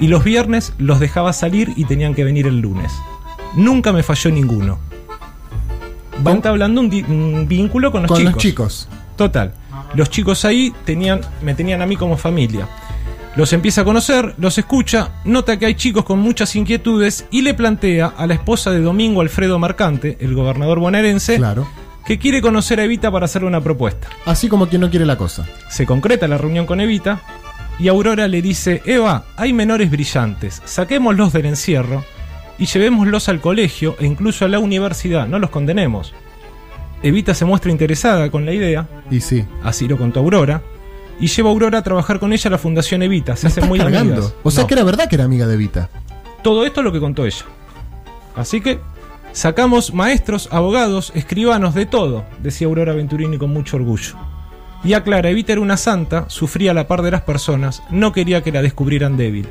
y 0.00 0.06
los 0.08 0.22
viernes 0.22 0.72
los 0.78 1.00
dejaba 1.00 1.32
salir 1.32 1.72
y 1.76 1.84
tenían 1.84 2.14
que 2.14 2.24
venir 2.24 2.46
el 2.46 2.60
lunes. 2.60 2.92
Nunca 3.56 3.92
me 3.92 4.02
falló 4.04 4.30
ninguno. 4.30 4.78
Va 6.26 6.32
entablando 6.32 6.80
un, 6.80 6.86
un 7.08 7.46
vínculo 7.48 7.90
con 7.92 8.02
los 8.02 8.08
Con 8.08 8.18
chicos. 8.18 8.32
los 8.34 8.42
chicos. 8.42 8.88
Total. 9.16 9.52
Los 9.94 10.10
chicos 10.10 10.44
ahí 10.44 10.72
tenían, 10.84 11.20
me 11.42 11.54
tenían 11.54 11.80
a 11.82 11.86
mí 11.86 11.96
como 11.96 12.16
familia. 12.16 12.68
Los 13.36 13.52
empieza 13.52 13.82
a 13.82 13.84
conocer, 13.84 14.34
los 14.38 14.58
escucha, 14.58 15.10
nota 15.24 15.58
que 15.58 15.66
hay 15.66 15.74
chicos 15.74 16.04
con 16.04 16.18
muchas 16.18 16.56
inquietudes 16.56 17.26
y 17.30 17.42
le 17.42 17.54
plantea 17.54 18.06
a 18.16 18.26
la 18.26 18.34
esposa 18.34 18.70
de 18.72 18.80
Domingo 18.80 19.20
Alfredo 19.20 19.58
Mercante, 19.58 20.16
el 20.20 20.34
gobernador 20.34 20.80
bonaerense, 20.80 21.36
Claro. 21.36 21.68
que 22.04 22.18
quiere 22.18 22.40
conocer 22.42 22.80
a 22.80 22.84
Evita 22.84 23.12
para 23.12 23.26
hacerle 23.26 23.46
una 23.48 23.60
propuesta. 23.60 24.08
Así 24.26 24.48
como 24.48 24.68
quien 24.68 24.80
no 24.80 24.90
quiere 24.90 25.06
la 25.06 25.16
cosa. 25.16 25.46
Se 25.70 25.86
concreta 25.86 26.26
la 26.26 26.36
reunión 26.38 26.66
con 26.66 26.80
Evita 26.80 27.20
y 27.78 27.86
Aurora 27.86 28.26
le 28.26 28.42
dice, 28.42 28.82
Eva, 28.86 29.24
hay 29.36 29.52
menores 29.52 29.88
brillantes, 29.90 30.60
saquémoslos 30.64 31.32
del 31.32 31.46
encierro 31.46 32.04
y 32.58 32.66
llevémoslos 32.66 33.28
al 33.28 33.40
colegio 33.40 33.96
e 33.98 34.06
incluso 34.06 34.44
a 34.44 34.48
la 34.48 34.58
universidad, 34.58 35.26
no 35.28 35.38
los 35.38 35.50
condenemos. 35.50 36.14
Evita 37.02 37.34
se 37.34 37.44
muestra 37.44 37.70
interesada 37.70 38.30
con 38.30 38.44
la 38.44 38.52
idea, 38.52 38.88
Y 39.10 39.20
sí. 39.20 39.44
así 39.62 39.86
lo 39.86 39.96
contó 39.96 40.20
Aurora, 40.20 40.62
y 41.20 41.28
lleva 41.28 41.48
a 41.48 41.52
Aurora 41.52 41.78
a 41.78 41.82
trabajar 41.82 42.18
con 42.18 42.32
ella 42.32 42.48
a 42.48 42.50
la 42.52 42.58
Fundación 42.58 43.02
Evita, 43.02 43.36
se 43.36 43.48
estás 43.48 43.66
muy 43.68 43.78
cargando. 43.78 44.14
amigas. 44.14 44.34
O 44.42 44.50
sea 44.50 44.62
No. 44.62 44.66
que 44.68 44.74
era 44.74 44.84
verdad 44.84 45.08
que 45.08 45.14
era 45.16 45.24
amiga 45.24 45.46
de 45.46 45.56
Vita. 45.56 45.88
Todo 46.42 46.64
esto 46.64 46.80
es 46.80 46.84
lo 46.84 46.92
que 46.92 47.00
contó 47.00 47.24
ella. 47.26 47.44
Así 48.36 48.60
que 48.60 48.78
sacamos 49.32 49.94
maestros, 49.94 50.48
abogados, 50.52 51.12
escribanos, 51.14 51.74
de 51.74 51.86
todo, 51.86 52.24
decía 52.42 52.66
Aurora 52.66 52.92
Venturini 52.94 53.38
con 53.38 53.52
mucho 53.52 53.76
orgullo. 53.76 54.14
Y 54.84 54.92
aclara, 54.94 55.28
Evita 55.30 55.52
era 55.52 55.60
una 55.60 55.76
santa, 55.76 56.26
sufría 56.28 56.70
a 56.70 56.74
la 56.74 56.86
par 56.86 57.02
de 57.02 57.10
las 57.10 57.22
personas, 57.22 57.82
no 57.90 58.12
quería 58.12 58.42
que 58.42 58.52
la 58.52 58.62
descubrieran 58.62 59.16
débil. 59.16 59.48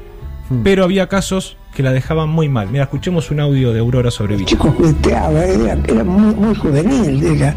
Hmm. 0.50 0.64
Pero 0.64 0.84
había 0.86 1.08
casos 1.08 1.58
que 1.77 1.84
la 1.84 1.91
dejaban 1.93 2.29
muy 2.29 2.50
mal. 2.50 2.69
Mira, 2.72 2.86
escuchemos 2.86 3.29
un 3.29 3.39
audio 3.39 3.72
de 3.72 3.79
Aurora 3.81 4.10
sobre 4.10 4.34
El 4.34 4.46
chico 4.46 4.72
jugueteaba, 4.72 5.46
era, 5.46 5.77
era 5.88 6.03
muy, 6.03 6.34
muy 6.34 6.55
juvenil, 6.55 7.24
era. 7.24 7.53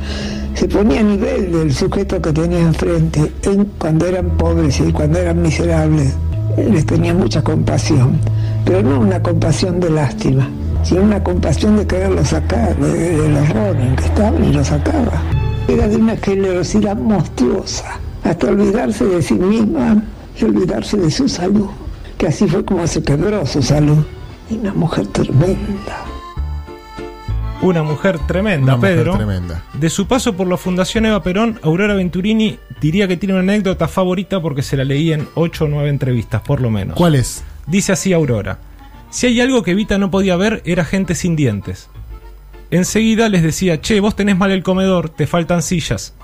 Se 0.52 0.68
ponía 0.68 1.00
a 1.00 1.04
nivel 1.04 1.50
del 1.50 1.72
sujeto 1.72 2.20
que 2.20 2.30
tenía 2.30 2.60
enfrente, 2.60 3.32
cuando 3.78 4.04
eran 4.04 4.28
pobres 4.36 4.78
y 4.78 4.92
cuando 4.92 5.18
eran 5.20 5.40
miserables, 5.40 6.14
les 6.58 6.84
tenía 6.84 7.14
mucha 7.14 7.40
compasión, 7.42 8.18
pero 8.66 8.82
no 8.82 9.00
una 9.00 9.22
compasión 9.22 9.80
de 9.80 9.88
lástima, 9.88 10.46
sino 10.82 11.00
una 11.00 11.22
compasión 11.24 11.78
de 11.78 11.86
quererlo 11.86 12.22
sacar 12.22 12.76
de- 12.76 13.16
del 13.22 13.36
horror 13.38 13.74
en 13.80 13.96
que 13.96 14.04
estaban 14.04 14.44
y 14.44 14.52
lo 14.52 14.62
sacaba. 14.62 15.22
Era 15.66 15.88
de 15.88 15.96
una 15.96 16.16
generosidad 16.18 16.94
monstruosa, 16.96 17.98
hasta 18.24 18.48
olvidarse 18.48 19.06
de 19.06 19.22
sí 19.22 19.32
misma 19.34 20.02
y 20.38 20.44
olvidarse 20.44 20.98
de 20.98 21.10
su 21.10 21.26
salud, 21.26 21.68
que 22.20 22.26
así 22.26 22.46
fue 22.46 22.66
como 22.66 22.86
se 22.86 23.02
quebró 23.02 23.46
su 23.46 23.62
salud. 23.62 24.04
Y 24.50 24.58
una 24.58 24.74
mujer 24.74 25.06
tremenda. 25.06 26.04
Una 27.62 27.82
mujer 27.82 28.18
tremenda, 28.26 28.74
Una 28.74 28.76
mujer 28.76 28.96
Pedro. 28.96 29.16
tremenda. 29.16 29.64
De 29.72 29.88
su 29.88 30.06
paso 30.06 30.36
por 30.36 30.46
la 30.46 30.58
Fundación 30.58 31.06
Eva 31.06 31.22
Perón, 31.22 31.58
Aurora 31.62 31.94
Venturini 31.94 32.58
diría 32.78 33.08
que 33.08 33.16
tiene 33.16 33.32
una 33.34 33.42
anécdota 33.42 33.88
favorita 33.88 34.40
porque 34.42 34.62
se 34.62 34.76
la 34.76 34.84
leí 34.84 35.14
en 35.14 35.28
8 35.34 35.64
o 35.64 35.68
9 35.68 35.88
entrevistas, 35.88 36.42
por 36.42 36.60
lo 36.60 36.70
menos. 36.70 36.94
¿Cuál 36.94 37.14
es? 37.14 37.42
Dice 37.66 37.92
así 37.92 38.12
Aurora. 38.12 38.58
Si 39.08 39.26
hay 39.26 39.40
algo 39.40 39.62
que 39.62 39.70
Evita 39.70 39.96
no 39.96 40.10
podía 40.10 40.36
ver 40.36 40.62
era 40.66 40.84
gente 40.84 41.14
sin 41.14 41.36
dientes. 41.36 41.88
Enseguida 42.70 43.30
les 43.30 43.42
decía, 43.42 43.80
che, 43.80 43.98
vos 44.00 44.14
tenés 44.14 44.36
mal 44.36 44.50
el 44.50 44.62
comedor, 44.62 45.08
te 45.08 45.26
faltan 45.26 45.62
sillas. 45.62 46.14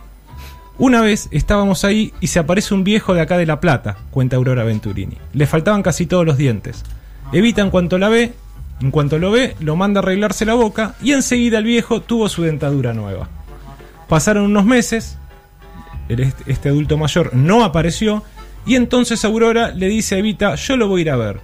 Una 0.78 1.00
vez 1.00 1.28
estábamos 1.30 1.85
ahí 1.85 2.12
y 2.21 2.26
se 2.26 2.38
aparece 2.38 2.75
un 2.75 2.85
viejo 2.85 3.14
de 3.14 3.23
acá 3.23 3.38
de 3.38 3.47
La 3.47 3.61
Plata, 3.61 3.97
cuenta 4.11 4.37
Aurora 4.37 4.62
Venturini. 4.62 5.16
Le 5.33 5.47
faltaban 5.47 5.83
casi 5.83 6.04
todos 6.04 6.26
los 6.26 6.37
dientes. 6.37 6.85
Evita 7.33 7.62
en 7.62 7.71
cuanto 7.71 7.97
la 7.97 8.11
ve, 8.11 8.35
en 8.80 8.90
cuanto 8.90 9.18
lo 9.18 9.30
ve, 9.30 9.56
lo 9.61 9.75
manda 9.75 10.00
a 10.00 10.02
arreglarse 10.02 10.45
la 10.45 10.52
boca 10.52 10.95
y 11.02 11.12
enseguida 11.12 11.59
el 11.59 11.64
viejo 11.64 12.02
tuvo 12.02 12.28
su 12.28 12.42
dentadura 12.42 12.92
nueva. 12.92 13.28
Pasaron 14.06 14.45
unos 14.45 14.66
meses, 14.66 15.16
este 16.47 16.68
adulto 16.68 16.99
mayor 16.99 17.35
no 17.35 17.64
apareció 17.64 18.23
y 18.66 18.76
entonces 18.76 19.25
Aurora 19.25 19.71
le 19.71 19.88
dice 19.88 20.16
a 20.16 20.18
Evita, 20.18 20.56
yo 20.56 20.76
lo 20.76 20.88
voy 20.88 21.00
a 21.00 21.02
ir 21.02 21.11
a 21.11 21.16
ver. 21.16 21.40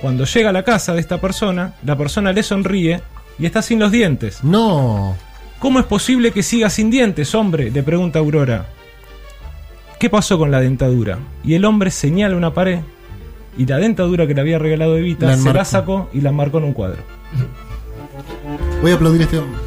Cuando 0.00 0.24
llega 0.24 0.48
a 0.48 0.52
la 0.52 0.64
casa 0.64 0.94
de 0.94 1.00
esta 1.00 1.20
persona, 1.20 1.74
la 1.84 1.96
persona 1.96 2.32
le 2.32 2.42
sonríe 2.42 3.02
y 3.38 3.44
está 3.44 3.60
sin 3.60 3.78
los 3.78 3.92
dientes. 3.92 4.42
No. 4.42 5.16
¿Cómo 5.64 5.80
es 5.80 5.86
posible 5.86 6.30
que 6.30 6.42
siga 6.42 6.68
sin 6.68 6.90
dientes, 6.90 7.34
hombre? 7.34 7.70
le 7.70 7.82
pregunta 7.82 8.18
Aurora. 8.18 8.66
¿Qué 9.98 10.10
pasó 10.10 10.36
con 10.36 10.50
la 10.50 10.60
dentadura? 10.60 11.18
Y 11.42 11.54
el 11.54 11.64
hombre 11.64 11.90
señala 11.90 12.36
una 12.36 12.52
pared 12.52 12.80
y 13.56 13.64
la 13.64 13.78
dentadura 13.78 14.26
que 14.26 14.34
le 14.34 14.42
había 14.42 14.58
regalado 14.58 14.98
Evita 14.98 15.24
La 15.24 15.38
se 15.38 15.54
la 15.54 15.64
sacó 15.64 16.10
y 16.12 16.20
la 16.20 16.32
marcó 16.32 16.58
en 16.58 16.64
un 16.64 16.74
cuadro. 16.74 16.98
Voy 18.82 18.90
a 18.92 18.94
aplaudir 18.96 19.22
a 19.22 19.24
este 19.24 19.38
hombre. 19.38 19.58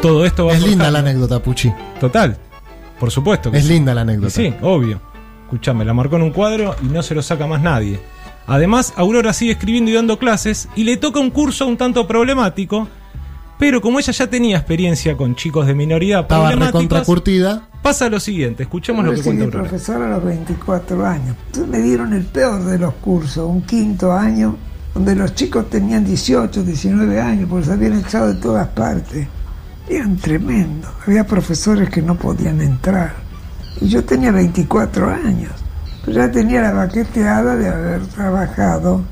Todo 0.00 0.24
esto 0.24 0.46
va 0.46 0.52
Es 0.52 0.62
linda 0.62 0.88
la 0.88 1.00
anécdota, 1.00 1.42
Puchi. 1.42 1.72
Total, 1.98 2.36
por 3.00 3.10
supuesto 3.10 3.50
que 3.50 3.58
Es 3.58 3.64
sí. 3.66 3.72
linda 3.72 3.92
la 3.92 4.02
Y 4.02 4.04
anécdota. 4.04 4.30
sí, 4.30 4.54
obvio. 4.62 5.00
Escuchame, 5.46 5.84
la 5.84 5.94
marcó 5.94 6.14
en 6.14 6.22
un 6.22 6.30
cuadro 6.30 6.76
y 6.80 6.86
no 6.86 7.02
se 7.02 7.16
lo 7.16 7.22
saca 7.22 7.48
más 7.48 7.60
nadie. 7.60 7.98
Además, 8.46 8.92
Aurora 8.96 9.32
sigue 9.32 9.52
escribiendo 9.52 9.90
y 9.90 9.94
dando 9.94 10.18
clases 10.18 10.68
y 10.76 10.84
le 10.84 10.96
toca 10.96 11.20
un 11.20 11.30
curso 11.30 11.66
un 11.66 11.76
tanto 11.76 12.06
problemático, 12.06 12.88
pero 13.58 13.80
como 13.80 13.98
ella 14.00 14.12
ya 14.12 14.26
tenía 14.28 14.56
experiencia 14.58 15.16
con 15.16 15.36
chicos 15.36 15.66
de 15.66 15.74
minoridad 15.74 16.22
Estaba 16.22 16.50
recontra 16.50 16.70
problemáticas, 16.72 17.06
curtida. 17.06 17.68
pasa 17.82 18.08
lo 18.08 18.18
siguiente, 18.18 18.64
escuchemos 18.64 19.04
lo 19.04 19.12
que 19.12 19.22
cuenta 19.22 19.44
Recibí 19.44 19.56
Aurora. 19.56 19.70
profesor 19.70 20.02
a 20.02 20.08
los 20.08 20.24
24 20.24 21.06
años. 21.06 21.36
Entonces 21.46 21.70
me 21.70 21.78
dieron 21.80 22.12
el 22.12 22.24
peor 22.24 22.64
de 22.64 22.78
los 22.78 22.94
cursos, 22.94 23.48
un 23.48 23.62
quinto 23.62 24.12
año, 24.12 24.56
donde 24.92 25.14
los 25.14 25.34
chicos 25.34 25.70
tenían 25.70 26.04
18, 26.04 26.64
19 26.64 27.20
años, 27.20 27.48
porque 27.48 27.66
se 27.66 27.72
habían 27.72 27.98
echado 28.00 28.34
de 28.34 28.40
todas 28.40 28.66
partes. 28.68 29.28
Eran 29.88 30.16
tremendos. 30.16 30.90
Había 31.06 31.24
profesores 31.26 31.88
que 31.90 32.02
no 32.02 32.16
podían 32.16 32.60
entrar. 32.60 33.14
Y 33.80 33.88
yo 33.88 34.04
tenía 34.04 34.32
24 34.32 35.08
años. 35.08 35.52
Pero 36.04 36.18
ya 36.18 36.30
tenía 36.30 36.62
la 36.62 36.72
baqueteada 36.72 37.56
de 37.56 37.68
haber 37.68 38.06
trabajado 38.06 39.02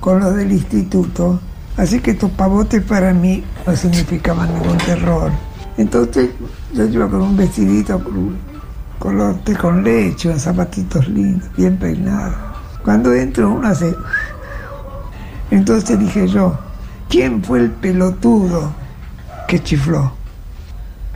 con 0.00 0.20
los 0.20 0.34
del 0.34 0.52
instituto. 0.52 1.40
Así 1.76 2.00
que 2.00 2.12
estos 2.12 2.30
pavotes 2.32 2.82
para 2.82 3.12
mí 3.14 3.44
no 3.66 3.76
significaban 3.76 4.52
ningún 4.54 4.78
terror. 4.78 5.30
Entonces 5.76 6.30
yo 6.74 6.84
iba 6.84 7.08
con 7.08 7.22
un 7.22 7.36
vestidito 7.36 8.02
color 8.98 9.36
té 9.44 9.56
con 9.56 9.82
leche, 9.82 10.38
zapatitos 10.38 11.08
lindos, 11.08 11.48
bien 11.56 11.76
peinados. 11.78 12.36
Cuando 12.84 13.12
entro 13.14 13.50
uno 13.50 13.66
hace... 13.66 13.94
Entonces 15.50 15.98
dije 15.98 16.28
yo, 16.28 16.56
¿quién 17.08 17.42
fue 17.42 17.60
el 17.60 17.70
pelotudo 17.70 18.72
que 19.48 19.62
chifló? 19.62 20.12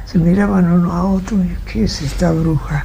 Se 0.06 0.18
miraban 0.18 0.72
uno 0.72 0.92
a 0.92 1.04
otro 1.04 1.36
y 1.36 1.56
¿qué 1.70 1.84
es 1.84 2.02
esta 2.02 2.32
bruja? 2.32 2.84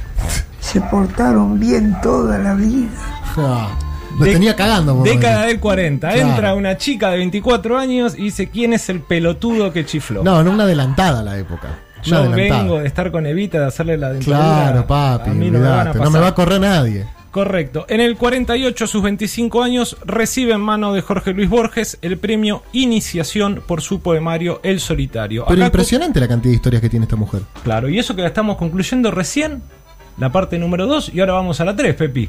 Se 0.72 0.80
portaron 0.80 1.58
bien 1.58 1.96
toda 2.02 2.38
la 2.38 2.54
vida. 2.54 2.88
Ah, 3.36 3.70
lo 4.18 4.24
De- 4.24 4.32
tenía 4.32 4.54
cagando. 4.54 4.94
por 4.96 5.04
Década 5.04 5.46
del 5.46 5.58
40. 5.60 6.10
Claro. 6.10 6.28
Entra 6.28 6.54
una 6.54 6.76
chica 6.76 7.10
de 7.10 7.18
24 7.18 7.78
años 7.78 8.14
y 8.16 8.24
dice: 8.24 8.48
¿Quién 8.50 8.72
es 8.72 8.88
el 8.88 9.00
pelotudo 9.00 9.72
que 9.72 9.84
chifló? 9.84 10.22
No, 10.22 10.42
no 10.42 10.50
una 10.52 10.64
adelantada 10.64 11.20
a 11.20 11.22
la 11.22 11.38
época. 11.38 11.68
Una 11.96 12.02
Yo 12.02 12.16
adelantada. 12.18 12.62
vengo 12.62 12.78
de 12.80 12.86
estar 12.86 13.10
con 13.10 13.26
Evita, 13.26 13.58
de 13.60 13.66
hacerle 13.66 13.96
la 13.98 14.10
dentadura. 14.12 14.38
Claro, 14.38 14.86
papi, 14.86 15.30
A 15.30 15.34
mí 15.34 15.50
no 15.50 15.58
me 15.58 15.64
van 15.64 15.72
a 15.72 15.80
olvidate, 15.90 15.98
no 15.98 16.10
me 16.10 16.18
va 16.18 16.28
a 16.28 16.34
correr 16.34 16.60
nadie. 16.60 17.06
Correcto. 17.30 17.86
En 17.88 18.00
el 18.00 18.16
48, 18.16 18.84
a 18.84 18.88
sus 18.88 19.02
25 19.04 19.62
años, 19.62 19.96
recibe 20.04 20.52
en 20.52 20.60
mano 20.60 20.92
de 20.92 21.00
Jorge 21.00 21.32
Luis 21.32 21.48
Borges 21.48 21.96
el 22.02 22.18
premio 22.18 22.64
Iniciación 22.72 23.62
por 23.66 23.82
su 23.82 24.00
poemario 24.00 24.58
El 24.64 24.80
Solitario. 24.80 25.44
Pero 25.46 25.60
Acá 25.60 25.66
impresionante 25.66 26.18
la 26.18 26.26
cantidad 26.26 26.50
de 26.50 26.56
historias 26.56 26.82
que 26.82 26.88
tiene 26.88 27.04
esta 27.04 27.14
mujer. 27.16 27.42
Claro, 27.62 27.88
y 27.88 27.98
eso 28.00 28.16
que 28.16 28.22
la 28.22 28.28
estamos 28.28 28.56
concluyendo 28.56 29.12
recién, 29.12 29.62
la 30.20 30.30
parte 30.30 30.58
número 30.58 30.86
2, 30.86 31.12
y 31.14 31.20
ahora 31.20 31.32
vamos 31.32 31.60
a 31.60 31.64
la 31.64 31.74
3, 31.74 31.94
Pepi. 31.94 32.28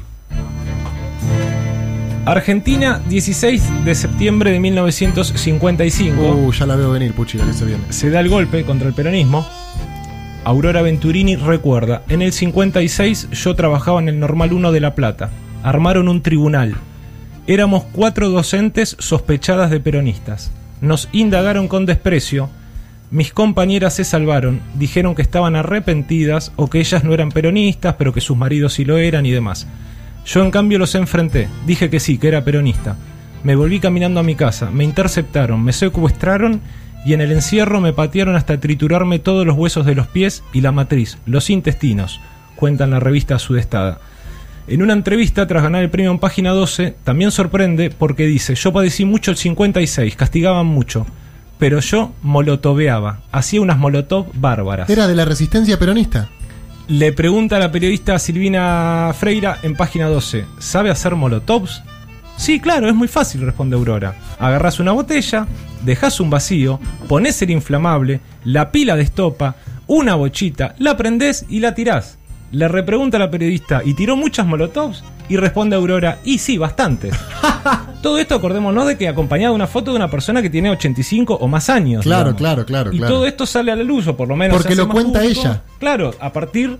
Argentina, 2.24 3.02
16 3.08 3.84
de 3.84 3.94
septiembre 3.94 4.52
de 4.52 4.60
1955. 4.60 6.22
Uh, 6.22 6.52
ya 6.52 6.66
la 6.66 6.76
veo 6.76 6.90
venir, 6.90 7.12
Puchi, 7.12 7.36
la 7.36 7.44
que 7.44 7.52
se 7.52 7.64
viene. 7.64 7.82
se 7.90 8.10
da 8.10 8.20
el 8.20 8.28
golpe 8.28 8.64
contra 8.64 8.88
el 8.88 8.94
peronismo. 8.94 9.46
Aurora 10.44 10.82
Venturini 10.82 11.36
recuerda, 11.36 12.02
en 12.08 12.22
el 12.22 12.32
56 12.32 13.30
yo 13.30 13.54
trabajaba 13.54 14.00
en 14.00 14.08
el 14.08 14.18
Normal 14.18 14.52
1 14.52 14.72
de 14.72 14.80
La 14.80 14.94
Plata. 14.94 15.30
Armaron 15.62 16.08
un 16.08 16.22
tribunal. 16.22 16.74
Éramos 17.46 17.84
cuatro 17.92 18.30
docentes 18.30 18.96
sospechadas 19.00 19.70
de 19.70 19.80
peronistas. 19.80 20.50
Nos 20.80 21.08
indagaron 21.12 21.68
con 21.68 21.86
desprecio. 21.86 22.48
Mis 23.12 23.30
compañeras 23.34 23.92
se 23.92 24.04
salvaron, 24.04 24.62
dijeron 24.72 25.14
que 25.14 25.20
estaban 25.20 25.54
arrepentidas 25.54 26.50
o 26.56 26.70
que 26.70 26.78
ellas 26.80 27.04
no 27.04 27.12
eran 27.12 27.30
peronistas, 27.30 27.96
pero 27.98 28.14
que 28.14 28.22
sus 28.22 28.38
maridos 28.38 28.72
sí 28.72 28.86
lo 28.86 28.96
eran 28.96 29.26
y 29.26 29.30
demás. 29.30 29.68
Yo 30.24 30.42
en 30.42 30.50
cambio 30.50 30.78
los 30.78 30.94
enfrenté, 30.94 31.46
dije 31.66 31.90
que 31.90 32.00
sí, 32.00 32.16
que 32.16 32.28
era 32.28 32.42
peronista. 32.42 32.96
Me 33.44 33.54
volví 33.54 33.80
caminando 33.80 34.20
a 34.20 34.22
mi 34.22 34.34
casa, 34.34 34.70
me 34.70 34.84
interceptaron, 34.84 35.62
me 35.62 35.74
secuestraron 35.74 36.62
y 37.04 37.12
en 37.12 37.20
el 37.20 37.32
encierro 37.32 37.82
me 37.82 37.92
patearon 37.92 38.34
hasta 38.34 38.58
triturarme 38.58 39.18
todos 39.18 39.44
los 39.44 39.58
huesos 39.58 39.84
de 39.84 39.94
los 39.94 40.06
pies 40.06 40.42
y 40.54 40.62
la 40.62 40.72
matriz, 40.72 41.18
los 41.26 41.50
intestinos, 41.50 42.18
cuenta 42.56 42.84
en 42.84 42.92
la 42.92 43.00
revista 43.00 43.38
Sudestada. 43.38 44.00
En 44.68 44.80
una 44.80 44.94
entrevista 44.94 45.46
tras 45.46 45.62
ganar 45.62 45.82
el 45.82 45.90
premio 45.90 46.12
en 46.12 46.18
página 46.18 46.52
12, 46.52 46.94
también 47.04 47.30
sorprende 47.30 47.90
porque 47.90 48.24
dice, 48.24 48.54
yo 48.54 48.72
padecí 48.72 49.04
mucho 49.04 49.30
el 49.30 49.36
56, 49.36 50.16
castigaban 50.16 50.64
mucho, 50.64 51.04
pero 51.62 51.78
yo 51.78 52.10
molotoveaba, 52.22 53.20
hacía 53.30 53.60
unas 53.60 53.78
molotov 53.78 54.26
bárbaras. 54.34 54.90
¿Era 54.90 55.06
de 55.06 55.14
la 55.14 55.24
resistencia 55.24 55.78
peronista? 55.78 56.28
Le 56.88 57.12
pregunta 57.12 57.54
a 57.54 57.60
la 57.60 57.70
periodista 57.70 58.18
Silvina 58.18 59.14
Freira 59.16 59.60
en 59.62 59.76
página 59.76 60.08
12, 60.08 60.44
¿sabe 60.58 60.90
hacer 60.90 61.14
molotovs? 61.14 61.84
Sí, 62.36 62.58
claro, 62.58 62.88
es 62.88 62.96
muy 62.96 63.06
fácil, 63.06 63.42
responde 63.42 63.76
Aurora. 63.76 64.16
Agarrás 64.40 64.80
una 64.80 64.90
botella, 64.90 65.46
dejas 65.84 66.18
un 66.18 66.30
vacío, 66.30 66.80
pones 67.06 67.40
el 67.42 67.50
inflamable, 67.50 68.20
la 68.42 68.72
pila 68.72 68.96
de 68.96 69.04
estopa, 69.04 69.54
una 69.86 70.16
bochita, 70.16 70.74
la 70.80 70.96
prendés 70.96 71.46
y 71.48 71.60
la 71.60 71.76
tirás. 71.76 72.18
Le 72.50 72.66
repregunta 72.66 73.18
a 73.18 73.20
la 73.20 73.30
periodista, 73.30 73.82
¿y 73.84 73.94
tiró 73.94 74.16
muchas 74.16 74.48
molotovs? 74.48 75.04
Y 75.28 75.36
responde 75.36 75.76
Aurora, 75.76 76.18
y 76.24 76.38
sí, 76.38 76.58
bastantes. 76.58 77.14
Todo 78.02 78.18
esto 78.18 78.34
acordémonos 78.34 78.86
de 78.86 78.98
que 78.98 79.08
acompañado 79.08 79.52
de 79.52 79.56
una 79.56 79.66
foto 79.66 79.92
de 79.92 79.96
una 79.96 80.10
persona 80.10 80.42
que 80.42 80.50
tiene 80.50 80.70
85 80.70 81.34
o 81.40 81.48
más 81.48 81.70
años. 81.70 82.02
Claro, 82.02 82.32
digamos. 82.32 82.38
claro, 82.38 82.66
claro, 82.66 82.92
Y 82.92 82.98
claro. 82.98 83.14
todo 83.14 83.26
esto 83.26 83.46
sale 83.46 83.72
a 83.72 83.76
la 83.76 83.84
luz, 83.84 84.06
o 84.08 84.16
por 84.16 84.28
lo 84.28 84.36
menos. 84.36 84.56
Porque 84.56 84.74
lo 84.74 84.88
cuenta 84.88 85.20
público. 85.20 85.40
ella. 85.40 85.62
Claro, 85.78 86.12
a 86.20 86.32
partir 86.32 86.78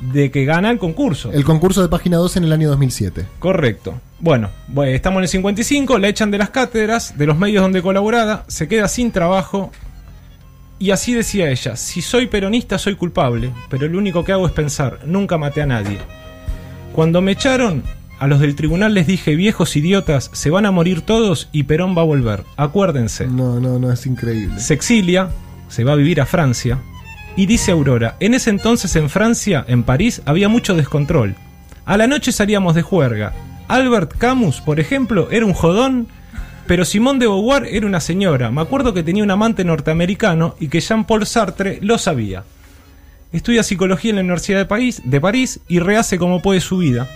de 0.00 0.30
que 0.30 0.44
gana 0.44 0.70
el 0.70 0.78
concurso. 0.78 1.32
El 1.32 1.44
concurso 1.44 1.82
de 1.82 1.88
página 1.88 2.16
2 2.18 2.36
en 2.36 2.44
el 2.44 2.52
año 2.52 2.68
2007. 2.68 3.26
Correcto. 3.38 3.94
Bueno, 4.20 4.50
estamos 4.86 5.18
en 5.18 5.22
el 5.24 5.28
55, 5.28 5.98
la 5.98 6.08
echan 6.08 6.30
de 6.30 6.38
las 6.38 6.50
cátedras, 6.50 7.18
de 7.18 7.26
los 7.26 7.36
medios 7.36 7.62
donde 7.62 7.82
colaborada, 7.82 8.44
se 8.48 8.68
queda 8.68 8.88
sin 8.88 9.12
trabajo. 9.12 9.70
Y 10.78 10.90
así 10.90 11.14
decía 11.14 11.50
ella, 11.50 11.76
si 11.76 12.02
soy 12.02 12.26
peronista 12.26 12.78
soy 12.78 12.96
culpable, 12.96 13.50
pero 13.70 13.88
lo 13.88 13.98
único 13.98 14.24
que 14.24 14.32
hago 14.32 14.46
es 14.46 14.52
pensar, 14.52 15.00
nunca 15.06 15.38
maté 15.38 15.62
a 15.62 15.66
nadie. 15.66 15.98
Cuando 16.92 17.20
me 17.20 17.32
echaron, 17.32 17.82
a 18.18 18.26
los 18.26 18.40
del 18.40 18.54
tribunal 18.54 18.94
les 18.94 19.06
dije, 19.06 19.36
viejos 19.36 19.76
idiotas, 19.76 20.30
se 20.32 20.50
van 20.50 20.66
a 20.66 20.70
morir 20.70 21.02
todos 21.02 21.48
y 21.52 21.64
Perón 21.64 21.96
va 21.96 22.02
a 22.02 22.06
volver, 22.06 22.44
acuérdense. 22.56 23.26
No, 23.26 23.60
no, 23.60 23.78
no, 23.78 23.92
es 23.92 24.06
increíble. 24.06 24.60
Se 24.60 24.74
exilia, 24.74 25.30
se 25.68 25.84
va 25.84 25.92
a 25.92 25.96
vivir 25.96 26.20
a 26.20 26.26
Francia, 26.26 26.78
y 27.36 27.46
dice 27.46 27.72
Aurora, 27.72 28.16
en 28.20 28.34
ese 28.34 28.50
entonces 28.50 28.94
en 28.96 29.10
Francia, 29.10 29.64
en 29.66 29.82
París, 29.82 30.22
había 30.24 30.48
mucho 30.48 30.74
descontrol. 30.74 31.34
A 31.84 31.96
la 31.96 32.06
noche 32.06 32.30
salíamos 32.30 32.74
de 32.74 32.82
juerga. 32.82 33.32
Albert 33.66 34.16
Camus, 34.16 34.60
por 34.60 34.78
ejemplo, 34.78 35.28
era 35.30 35.44
un 35.44 35.52
jodón, 35.52 36.06
pero 36.66 36.84
Simone 36.84 37.18
de 37.18 37.26
Beauvoir 37.26 37.66
era 37.66 37.86
una 37.86 38.00
señora. 38.00 38.50
Me 38.50 38.62
acuerdo 38.62 38.94
que 38.94 39.02
tenía 39.02 39.24
un 39.24 39.30
amante 39.30 39.64
norteamericano 39.64 40.54
y 40.60 40.68
que 40.68 40.80
Jean-Paul 40.80 41.26
Sartre 41.26 41.78
lo 41.82 41.98
sabía. 41.98 42.44
Estudia 43.32 43.64
psicología 43.64 44.10
en 44.10 44.16
la 44.16 44.22
Universidad 44.22 44.58
de 44.58 44.66
París, 44.66 45.02
de 45.04 45.20
París 45.20 45.60
y 45.66 45.80
rehace 45.80 46.18
como 46.18 46.40
puede 46.40 46.60
su 46.60 46.78
vida. 46.78 47.08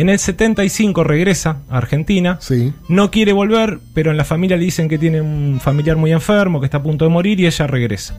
En 0.00 0.08
el 0.08 0.18
75 0.18 1.04
regresa 1.04 1.58
a 1.68 1.76
Argentina. 1.76 2.38
Sí. 2.40 2.72
No 2.88 3.10
quiere 3.10 3.34
volver, 3.34 3.80
pero 3.92 4.10
en 4.10 4.16
la 4.16 4.24
familia 4.24 4.56
le 4.56 4.64
dicen 4.64 4.88
que 4.88 4.96
tiene 4.96 5.20
un 5.20 5.60
familiar 5.60 5.98
muy 5.98 6.10
enfermo, 6.10 6.58
que 6.58 6.64
está 6.64 6.78
a 6.78 6.82
punto 6.82 7.04
de 7.04 7.10
morir 7.10 7.38
y 7.38 7.44
ella 7.44 7.66
regresa. 7.66 8.18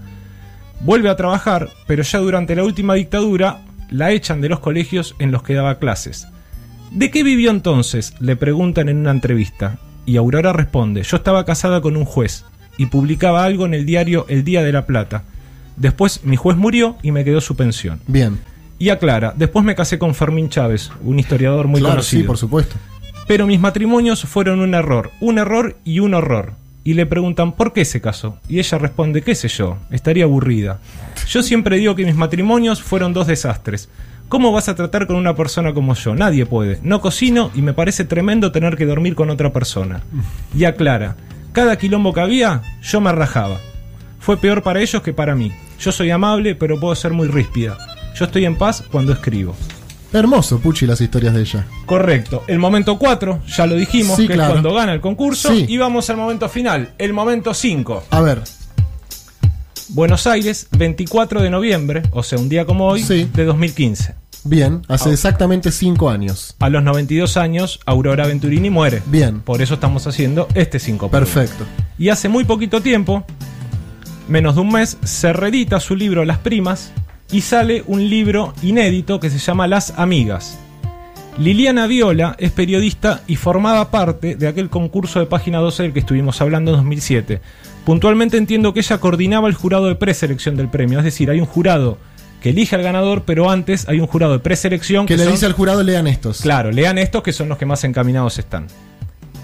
Vuelve 0.82 1.10
a 1.10 1.16
trabajar, 1.16 1.70
pero 1.88 2.04
ya 2.04 2.20
durante 2.20 2.56
la 2.56 2.64
última 2.64 2.94
dictadura 2.94 3.62
la 3.90 4.12
echan 4.12 4.42
de 4.42 4.50
los 4.50 4.60
colegios 4.60 5.16
en 5.18 5.32
los 5.32 5.42
que 5.42 5.56
daba 5.56 5.80
clases. 5.80 6.28
¿De 6.92 7.10
qué 7.10 7.24
vivió 7.24 7.50
entonces? 7.50 8.14
Le 8.20 8.36
preguntan 8.36 8.88
en 8.88 8.98
una 8.98 9.10
entrevista. 9.10 9.80
Y 10.06 10.18
Aurora 10.18 10.54
responde, 10.54 11.02
yo 11.02 11.18
estaba 11.18 11.46
casada 11.46 11.82
con 11.82 11.98
un 11.98 12.06
juez 12.06 12.46
y 12.78 12.86
publicaba 12.86 13.44
algo 13.44 13.66
en 13.66 13.74
el 13.74 13.88
diario 13.88 14.28
El 14.30 14.44
Día 14.44 14.62
de 14.62 14.72
la 14.72 14.86
Plata. 14.86 15.24
Después 15.78 16.26
mi 16.26 16.36
juez 16.36 16.58
murió 16.58 16.98
y 17.02 17.10
me 17.10 17.24
quedó 17.24 17.42
su 17.42 17.56
pensión. 17.56 18.02
Bien. 18.06 18.38
Y 18.82 18.90
aclara, 18.90 19.32
después 19.38 19.64
me 19.64 19.76
casé 19.76 20.00
con 20.00 20.16
Fermín 20.16 20.50
Chávez, 20.50 20.90
un 21.04 21.20
historiador 21.20 21.68
muy 21.68 21.82
claro, 21.82 21.98
conocido. 21.98 22.22
sí, 22.24 22.26
por 22.26 22.38
supuesto. 22.40 22.78
Pero 23.28 23.46
mis 23.46 23.60
matrimonios 23.60 24.24
fueron 24.24 24.60
un 24.60 24.74
error, 24.74 25.12
un 25.20 25.38
error 25.38 25.78
y 25.86 26.00
un 26.00 26.16
horror. 26.16 26.54
Y 26.84 26.96
le 26.96 27.06
preguntan 27.06 27.52
por 27.52 27.74
qué 27.74 27.86
se 27.86 28.02
casó. 28.02 28.40
Y 28.50 28.58
ella 28.58 28.80
responde, 28.80 29.22
qué 29.22 29.36
sé 29.36 29.50
yo, 29.50 29.78
estaría 29.92 30.24
aburrida. 30.24 30.80
Yo 31.28 31.44
siempre 31.44 31.78
digo 31.78 31.96
que 31.96 32.06
mis 32.06 32.16
matrimonios 32.16 32.82
fueron 32.82 33.14
dos 33.14 33.28
desastres. 33.28 33.88
¿Cómo 34.30 34.52
vas 34.52 34.68
a 34.68 34.74
tratar 34.74 35.06
con 35.06 35.16
una 35.16 35.36
persona 35.36 35.76
como 35.76 35.94
yo? 35.94 36.16
Nadie 36.16 36.48
puede. 36.48 36.80
No 36.82 37.02
cocino 37.02 37.52
y 37.54 37.62
me 37.62 37.74
parece 37.74 38.04
tremendo 38.04 38.52
tener 38.52 38.78
que 38.78 38.88
dormir 38.88 39.14
con 39.14 39.30
otra 39.30 39.54
persona. 39.54 40.02
Y 40.58 40.64
aclara, 40.64 41.18
cada 41.52 41.78
quilombo 41.78 42.14
que 42.14 42.22
había, 42.22 42.64
yo 42.82 43.00
me 43.00 43.12
rajaba. 43.12 43.60
Fue 44.20 44.38
peor 44.38 44.64
para 44.64 44.82
ellos 44.82 45.04
que 45.04 45.14
para 45.14 45.36
mí. 45.36 45.52
Yo 45.80 45.92
soy 45.92 46.10
amable, 46.10 46.56
pero 46.56 46.80
puedo 46.80 46.96
ser 46.96 47.12
muy 47.12 47.28
ríspida. 47.28 47.78
Yo 48.16 48.26
estoy 48.26 48.46
en 48.46 48.56
paz 48.58 48.84
cuando 48.92 49.14
escribo. 49.14 49.56
Hermoso, 50.14 50.60
Puchi, 50.60 50.86
las 50.86 51.00
historias 51.00 51.34
de 51.34 51.42
ella. 51.42 51.66
Correcto. 51.86 52.44
El 52.48 52.60
momento 52.60 52.98
4, 53.00 53.44
ya 53.48 53.66
lo 53.66 53.76
dijimos, 53.76 54.18
Sí, 54.18 54.28
que 54.28 54.34
claro. 54.34 54.50
es 54.50 54.62
cuando 54.62 54.74
gana 54.74 54.94
el 54.94 55.00
concurso. 55.00 55.50
Sí. 55.54 55.66
Y 55.70 55.78
vamos 55.78 56.10
al 56.10 56.18
momento 56.18 56.50
final, 56.50 56.94
el 56.98 57.14
momento 57.14 57.54
5. 57.54 58.04
A 58.10 58.20
ver, 58.22 58.42
Buenos 59.90 60.26
Aires, 60.28 60.68
24 60.78 61.42
de 61.42 61.50
noviembre, 61.50 62.02
o 62.12 62.24
sea, 62.24 62.40
un 62.40 62.48
día 62.50 62.66
como 62.66 62.88
hoy, 62.88 63.04
Sí. 63.04 63.30
de 63.34 63.44
2015. 63.46 64.16
bien, 64.44 64.82
hace 64.88 65.10
Ah. 65.10 65.14
exactamente 65.14 65.72
5 65.72 66.10
años. 66.10 66.56
A 66.60 66.70
los 66.70 66.82
92 66.84 67.38
años, 67.38 67.80
Aurora 67.86 68.26
Venturini 68.26 68.70
muere. 68.70 69.02
Bien. 69.06 69.40
Por 69.42 69.62
eso 69.62 69.76
estamos 69.76 70.08
haciendo 70.08 70.48
este 70.56 70.80
5 70.80 71.10
por 71.10 71.22
uno. 71.22 71.26
Perfecto. 71.32 71.66
Y 72.00 72.10
hace 72.10 72.28
muy 72.28 72.44
poquito 72.46 72.82
tiempo, 72.82 73.24
menos 74.28 74.56
de 74.56 74.62
un 74.62 74.72
mes, 74.72 74.98
se 75.04 75.32
reedita 75.34 75.80
su 75.80 75.96
libro 75.96 76.26
Las 76.26 76.40
Primas 76.40 76.92
y 77.32 77.42
sale 77.42 77.84
un 77.88 78.10
libro 78.10 78.54
inédito 78.62 79.20
que 79.20 79.30
se 79.30 79.38
llama 79.40 79.68
Las 79.68 79.94
Amigas. 79.98 80.58
Liliana 81.38 81.88
Viola 81.88 82.36
es 82.40 82.52
periodista 82.52 83.22
y 83.26 83.38
formaba 83.38 83.90
parte 83.90 84.36
de 84.36 84.48
aquel 84.48 84.70
concurso 84.70 85.20
de 85.20 85.26
página 85.28 85.60
12 85.60 85.84
del 85.84 85.94
que 85.94 86.00
estuvimos 86.00 86.42
hablando 86.42 86.72
en 86.72 86.78
2007. 86.78 87.42
Puntualmente 87.86 88.38
entiendo 88.38 88.74
que 88.74 88.82
ella 88.82 88.98
coordinaba 89.00 89.48
el 89.48 89.56
jurado 89.56 89.88
de 89.88 89.96
preselección 89.96 90.58
del 90.58 90.68
premio, 90.70 91.00
es 91.00 91.06
decir, 91.06 91.30
hay 91.32 91.40
un 91.40 91.46
jurado 91.46 91.98
que 92.44 92.50
elige 92.50 92.76
al 92.76 92.84
ganador, 92.84 93.24
pero 93.26 93.50
antes 93.50 93.88
hay 93.88 94.00
un 94.00 94.08
jurado 94.08 94.34
de 94.34 94.40
preselección 94.40 95.06
Que 95.06 95.16
le 95.16 95.24
son- 95.24 95.34
dice 95.34 95.46
al 95.46 95.54
jurado, 95.54 95.84
lean 95.84 96.08
estos. 96.08 96.42
Claro, 96.42 96.72
lean 96.72 96.98
estos 96.98 97.24
que 97.24 97.32
son 97.34 97.48
los 97.50 97.58
que 97.58 97.66
más 97.66 97.84
encaminados 97.86 98.38
están. 98.40 98.68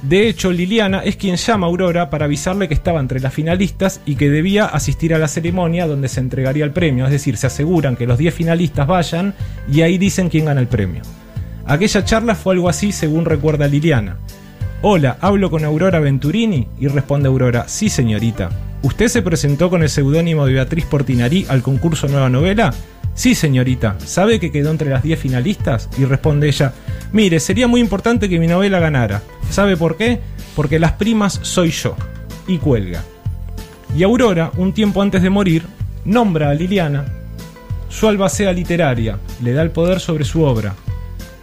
De 0.03 0.27
hecho, 0.27 0.51
Liliana 0.51 0.99
es 0.99 1.15
quien 1.15 1.35
llama 1.37 1.65
a 1.65 1.69
Aurora 1.69 2.09
para 2.09 2.25
avisarle 2.25 2.67
que 2.67 2.73
estaba 2.73 2.99
entre 2.99 3.19
las 3.19 3.33
finalistas 3.33 3.99
y 4.05 4.15
que 4.15 4.29
debía 4.29 4.65
asistir 4.65 5.13
a 5.13 5.17
la 5.17 5.27
ceremonia 5.27 5.87
donde 5.87 6.07
se 6.07 6.19
entregaría 6.19 6.65
el 6.65 6.71
premio. 6.71 7.05
Es 7.05 7.11
decir, 7.11 7.35
se 7.37 7.47
aseguran 7.47 7.95
que 7.95 8.05
los 8.05 8.17
10 8.17 8.33
finalistas 8.33 8.87
vayan 8.87 9.33
y 9.71 9.81
ahí 9.81 9.97
dicen 9.97 10.29
quién 10.29 10.45
gana 10.45 10.61
el 10.61 10.67
premio. 10.67 11.01
Aquella 11.65 12.05
charla 12.05 12.35
fue 12.35 12.53
algo 12.53 12.69
así 12.69 12.91
según 12.91 13.25
recuerda 13.25 13.67
Liliana. 13.67 14.17
Hola, 14.83 15.17
hablo 15.19 15.49
con 15.49 15.65
Aurora 15.65 15.99
Venturini 15.99 16.67
y 16.79 16.87
responde 16.87 17.27
Aurora, 17.27 17.67
sí 17.67 17.89
señorita. 17.89 18.49
¿Usted 18.83 19.07
se 19.07 19.23
presentó 19.23 19.71
con 19.71 19.81
el 19.81 19.89
seudónimo 19.89 20.45
de 20.45 20.53
Beatriz 20.53 20.85
Portinarí 20.85 21.47
al 21.49 21.63
concurso 21.63 22.07
Nueva 22.07 22.29
Novela? 22.29 22.73
Sí, 23.15 23.33
señorita. 23.33 23.95
¿Sabe 24.05 24.39
que 24.39 24.51
quedó 24.51 24.69
entre 24.69 24.91
las 24.91 25.01
10 25.01 25.19
finalistas? 25.19 25.89
Y 25.97 26.05
responde 26.05 26.47
ella, 26.47 26.73
mire, 27.11 27.39
sería 27.39 27.67
muy 27.67 27.81
importante 27.81 28.29
que 28.29 28.39
mi 28.39 28.45
novela 28.45 28.79
ganara. 28.79 29.23
¿Sabe 29.49 29.77
por 29.77 29.97
qué? 29.97 30.19
Porque 30.55 30.79
las 30.79 30.93
primas 30.93 31.39
soy 31.43 31.71
yo. 31.71 31.95
Y 32.47 32.57
cuelga. 32.57 33.03
Y 33.95 34.03
Aurora, 34.03 34.51
un 34.57 34.73
tiempo 34.73 35.01
antes 35.01 35.21
de 35.21 35.29
morir, 35.29 35.63
nombra 36.05 36.49
a 36.49 36.53
Liliana 36.53 37.05
su 37.89 38.07
albacea 38.07 38.51
literaria, 38.51 39.17
le 39.41 39.53
da 39.53 39.61
el 39.61 39.71
poder 39.71 39.99
sobre 39.99 40.25
su 40.25 40.43
obra. 40.43 40.75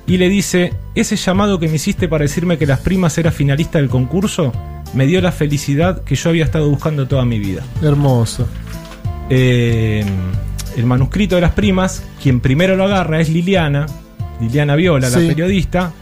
Y 0.07 0.19
le 0.19 0.29
dice, 0.29 0.75
ese 0.95 1.17
llamado 1.17 1.59
que 1.59 1.69
me 1.69 1.77
hiciste 1.77 2.07
para 2.09 2.23
decirme 2.23 2.59
que 2.59 2.67
las 2.67 2.81
primas 2.81 3.17
era 3.17 3.31
finalista 3.33 3.79
del 3.79 3.89
concurso, 3.89 4.53
me 4.93 5.07
dio 5.07 5.21
la 5.21 5.33
felicidad 5.33 6.03
que 6.05 6.15
yo 6.15 6.29
había 6.31 6.45
estado 6.45 6.69
buscando 6.69 7.09
toda 7.09 7.25
mi 7.25 7.39
vida. 7.39 7.63
Hermoso. 7.83 8.47
Eh, 9.31 10.05
el 10.77 10.87
manuscrito 10.87 11.35
de 11.37 11.41
las 11.41 11.53
primas, 11.53 12.05
quien 12.23 12.41
primero 12.41 12.77
lo 12.77 12.85
agarra 12.85 13.21
es 13.21 13.31
Liliana, 13.31 13.87
Liliana 14.41 14.77
Viola, 14.77 15.09
Sí. 15.09 15.21
la 15.23 15.29
periodista, 15.29 15.93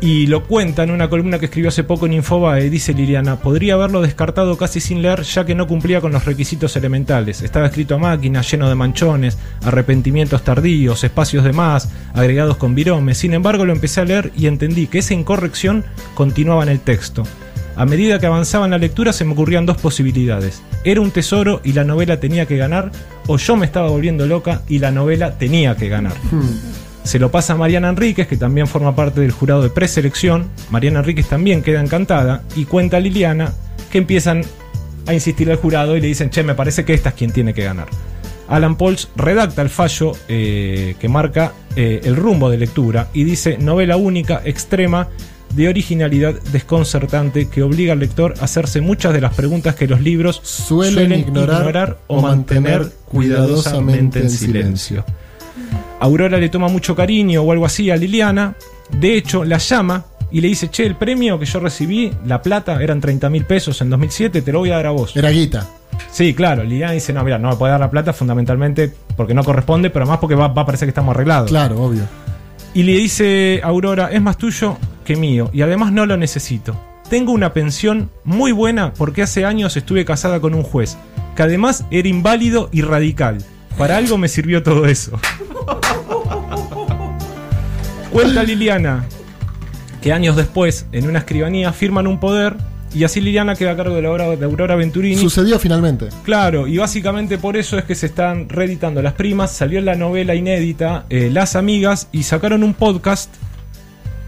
y 0.00 0.26
lo 0.26 0.44
cuenta 0.44 0.84
en 0.84 0.90
una 0.90 1.08
columna 1.08 1.38
que 1.38 1.46
escribió 1.46 1.68
hace 1.68 1.84
poco 1.84 2.06
en 2.06 2.12
Infobae. 2.12 2.70
Dice 2.70 2.94
Liliana, 2.94 3.36
podría 3.36 3.74
haberlo 3.74 4.00
descartado 4.00 4.56
casi 4.56 4.80
sin 4.80 5.02
leer 5.02 5.22
ya 5.22 5.44
que 5.44 5.54
no 5.54 5.66
cumplía 5.66 6.00
con 6.00 6.12
los 6.12 6.24
requisitos 6.24 6.76
elementales. 6.76 7.42
Estaba 7.42 7.66
escrito 7.66 7.96
a 7.96 7.98
máquina, 7.98 8.42
lleno 8.42 8.68
de 8.68 8.74
manchones, 8.74 9.38
arrepentimientos 9.64 10.44
tardíos, 10.44 11.02
espacios 11.02 11.44
de 11.44 11.52
más, 11.52 11.90
agregados 12.14 12.56
con 12.56 12.74
viromes. 12.74 13.18
Sin 13.18 13.34
embargo, 13.34 13.64
lo 13.64 13.72
empecé 13.72 14.00
a 14.00 14.04
leer 14.04 14.32
y 14.36 14.46
entendí 14.46 14.86
que 14.86 14.98
esa 14.98 15.14
incorrección 15.14 15.84
continuaba 16.14 16.62
en 16.62 16.68
el 16.68 16.80
texto. 16.80 17.24
A 17.74 17.84
medida 17.84 18.18
que 18.18 18.26
avanzaba 18.26 18.64
en 18.64 18.72
la 18.72 18.78
lectura 18.78 19.12
se 19.12 19.24
me 19.24 19.32
ocurrían 19.32 19.66
dos 19.66 19.76
posibilidades. 19.76 20.62
Era 20.82 21.00
un 21.00 21.12
tesoro 21.12 21.60
y 21.62 21.72
la 21.72 21.84
novela 21.84 22.18
tenía 22.18 22.46
que 22.46 22.56
ganar, 22.56 22.90
o 23.28 23.36
yo 23.36 23.56
me 23.56 23.66
estaba 23.66 23.88
volviendo 23.88 24.26
loca 24.26 24.62
y 24.68 24.80
la 24.80 24.90
novela 24.90 25.38
tenía 25.38 25.76
que 25.76 25.88
ganar. 25.88 26.14
Se 27.08 27.18
lo 27.18 27.30
pasa 27.30 27.54
a 27.54 27.56
Mariana 27.56 27.88
Enríquez, 27.88 28.28
que 28.28 28.36
también 28.36 28.66
forma 28.66 28.94
parte 28.94 29.22
del 29.22 29.32
jurado 29.32 29.62
de 29.62 29.70
preselección. 29.70 30.50
Mariana 30.68 30.98
Enríquez 30.98 31.26
también 31.26 31.62
queda 31.62 31.80
encantada 31.80 32.42
y 32.54 32.66
cuenta 32.66 32.98
a 32.98 33.00
Liliana 33.00 33.54
que 33.90 33.96
empiezan 33.96 34.42
a 35.06 35.14
insistir 35.14 35.50
al 35.50 35.56
jurado 35.56 35.96
y 35.96 36.02
le 36.02 36.06
dicen, 36.06 36.28
che, 36.28 36.42
me 36.42 36.54
parece 36.54 36.84
que 36.84 36.92
esta 36.92 37.08
es 37.08 37.14
quien 37.14 37.30
tiene 37.30 37.54
que 37.54 37.64
ganar. 37.64 37.88
Alan 38.46 38.76
Pauls 38.76 39.08
redacta 39.16 39.62
el 39.62 39.70
fallo 39.70 40.12
eh, 40.28 40.96
que 41.00 41.08
marca 41.08 41.54
eh, 41.76 42.02
el 42.04 42.14
rumbo 42.14 42.50
de 42.50 42.58
lectura 42.58 43.08
y 43.14 43.24
dice 43.24 43.56
novela 43.56 43.96
única, 43.96 44.42
extrema, 44.44 45.08
de 45.54 45.66
originalidad 45.66 46.34
desconcertante 46.52 47.48
que 47.48 47.62
obliga 47.62 47.94
al 47.94 48.00
lector 48.00 48.34
a 48.38 48.44
hacerse 48.44 48.82
muchas 48.82 49.14
de 49.14 49.22
las 49.22 49.32
preguntas 49.32 49.76
que 49.76 49.86
los 49.86 50.02
libros 50.02 50.42
Suelen 50.44 51.14
ignorar 51.14 52.00
o 52.06 52.20
mantener 52.20 52.92
cuidadosamente 53.06 54.20
en 54.20 54.28
silencio. 54.28 55.06
Aurora 56.00 56.38
le 56.38 56.48
toma 56.48 56.68
mucho 56.68 56.94
cariño 56.94 57.42
o 57.42 57.52
algo 57.52 57.66
así 57.66 57.90
a 57.90 57.96
Liliana. 57.96 58.54
De 58.90 59.16
hecho, 59.16 59.44
la 59.44 59.58
llama 59.58 60.04
y 60.30 60.40
le 60.40 60.48
dice, 60.48 60.68
che, 60.68 60.84
el 60.84 60.94
premio 60.94 61.38
que 61.38 61.46
yo 61.46 61.60
recibí, 61.60 62.12
la 62.26 62.42
plata, 62.42 62.82
eran 62.82 63.00
30 63.00 63.30
mil 63.30 63.44
pesos 63.44 63.80
en 63.80 63.90
2007, 63.90 64.42
te 64.42 64.52
lo 64.52 64.60
voy 64.60 64.70
a 64.70 64.76
dar 64.76 64.86
a 64.86 64.90
vos. 64.90 65.16
Era 65.16 65.30
guita. 65.30 65.66
Sí, 66.10 66.34
claro, 66.34 66.62
Liliana 66.64 66.92
dice, 66.92 67.12
no, 67.12 67.24
mira, 67.24 67.38
no 67.38 67.50
me 67.50 67.56
puede 67.56 67.72
dar 67.72 67.80
la 67.80 67.90
plata 67.90 68.12
fundamentalmente 68.12 68.92
porque 69.16 69.34
no 69.34 69.42
corresponde, 69.42 69.90
pero 69.90 70.04
además 70.04 70.18
porque 70.20 70.34
va, 70.34 70.48
va 70.48 70.62
a 70.62 70.66
parecer 70.66 70.86
que 70.86 70.90
estamos 70.90 71.14
arreglados. 71.14 71.50
Claro, 71.50 71.82
obvio. 71.82 72.02
Y 72.74 72.82
le 72.82 72.92
dice 72.92 73.60
Aurora, 73.64 74.10
es 74.12 74.20
más 74.20 74.36
tuyo 74.36 74.76
que 75.04 75.16
mío, 75.16 75.50
y 75.52 75.62
además 75.62 75.92
no 75.92 76.06
lo 76.06 76.16
necesito. 76.16 76.78
Tengo 77.08 77.32
una 77.32 77.54
pensión 77.54 78.10
muy 78.24 78.52
buena 78.52 78.92
porque 78.92 79.22
hace 79.22 79.46
años 79.46 79.76
estuve 79.76 80.04
casada 80.04 80.40
con 80.40 80.54
un 80.54 80.62
juez, 80.62 80.98
que 81.34 81.42
además 81.42 81.86
era 81.90 82.08
inválido 82.08 82.68
y 82.70 82.82
radical. 82.82 83.38
Para 83.78 83.96
algo 83.96 84.18
me 84.18 84.28
sirvió 84.28 84.62
todo 84.62 84.86
eso. 84.86 85.18
Cuenta 88.18 88.42
Liliana 88.42 89.04
que 90.02 90.12
años 90.12 90.34
después, 90.34 90.86
en 90.90 91.08
una 91.08 91.20
escribanía, 91.20 91.72
firman 91.72 92.08
un 92.08 92.18
poder 92.18 92.56
y 92.92 93.04
así 93.04 93.20
Liliana 93.20 93.54
queda 93.54 93.70
a 93.70 93.76
cargo 93.76 93.94
de 93.94 94.02
la 94.02 94.10
obra 94.10 94.34
de 94.34 94.44
Aurora 94.44 94.74
Venturini. 94.74 95.16
Sucedió 95.16 95.56
finalmente. 95.60 96.08
Claro, 96.24 96.66
y 96.66 96.78
básicamente 96.78 97.38
por 97.38 97.56
eso 97.56 97.78
es 97.78 97.84
que 97.84 97.94
se 97.94 98.06
están 98.06 98.48
reeditando 98.48 99.02
las 99.02 99.12
primas. 99.12 99.52
Salió 99.52 99.80
la 99.82 99.94
novela 99.94 100.34
inédita 100.34 101.06
eh, 101.10 101.30
Las 101.32 101.54
Amigas 101.54 102.08
y 102.10 102.24
sacaron 102.24 102.64
un 102.64 102.74
podcast 102.74 103.32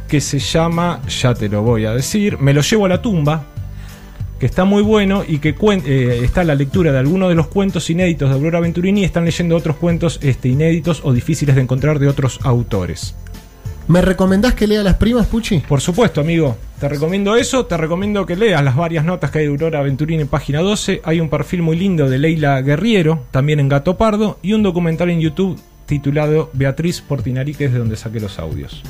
que 0.06 0.20
se 0.20 0.38
llama, 0.38 1.00
ya 1.08 1.34
te 1.34 1.48
lo 1.48 1.62
voy 1.62 1.84
a 1.84 1.92
decir, 1.92 2.38
Me 2.38 2.54
lo 2.54 2.60
llevo 2.60 2.86
a 2.86 2.90
la 2.90 3.02
tumba, 3.02 3.46
que 4.38 4.46
está 4.46 4.64
muy 4.64 4.84
bueno 4.84 5.24
y 5.26 5.38
que 5.38 5.48
eh, 5.48 6.20
está 6.22 6.44
la 6.44 6.54
lectura 6.54 6.92
de 6.92 6.98
algunos 6.98 7.28
de 7.28 7.34
los 7.34 7.48
cuentos 7.48 7.90
inéditos 7.90 8.28
de 8.28 8.36
Aurora 8.36 8.60
Venturini 8.60 9.00
y 9.00 9.04
están 9.04 9.24
leyendo 9.24 9.56
otros 9.56 9.74
cuentos 9.74 10.20
este, 10.22 10.48
inéditos 10.48 11.00
o 11.02 11.12
difíciles 11.12 11.56
de 11.56 11.62
encontrar 11.62 11.98
de 11.98 12.06
otros 12.06 12.38
autores. 12.44 13.16
¿Me 13.90 14.00
recomendás 14.02 14.54
que 14.54 14.68
lea 14.68 14.84
las 14.84 14.94
primas, 14.94 15.26
Puchi? 15.26 15.58
Por 15.66 15.80
supuesto, 15.80 16.20
amigo. 16.20 16.56
Te 16.78 16.88
recomiendo 16.88 17.34
eso. 17.34 17.66
Te 17.66 17.76
recomiendo 17.76 18.24
que 18.24 18.36
leas 18.36 18.62
las 18.62 18.76
varias 18.76 19.04
notas 19.04 19.32
que 19.32 19.40
hay 19.40 19.46
de 19.46 19.50
Aurora 19.50 19.82
Venturini 19.82 20.22
en 20.22 20.28
página 20.28 20.60
12. 20.60 21.00
Hay 21.02 21.18
un 21.18 21.28
perfil 21.28 21.62
muy 21.62 21.76
lindo 21.76 22.08
de 22.08 22.16
Leila 22.18 22.62
Guerriero, 22.62 23.24
también 23.32 23.58
en 23.58 23.68
Gato 23.68 23.96
Pardo, 23.96 24.38
y 24.42 24.52
un 24.52 24.62
documental 24.62 25.10
en 25.10 25.18
YouTube 25.18 25.60
titulado 25.86 26.50
Beatriz 26.52 27.00
Portinari, 27.00 27.52
que 27.52 27.64
es 27.64 27.72
de 27.72 27.80
donde 27.80 27.96
saqué 27.96 28.20
los 28.20 28.38
audios. 28.38 28.80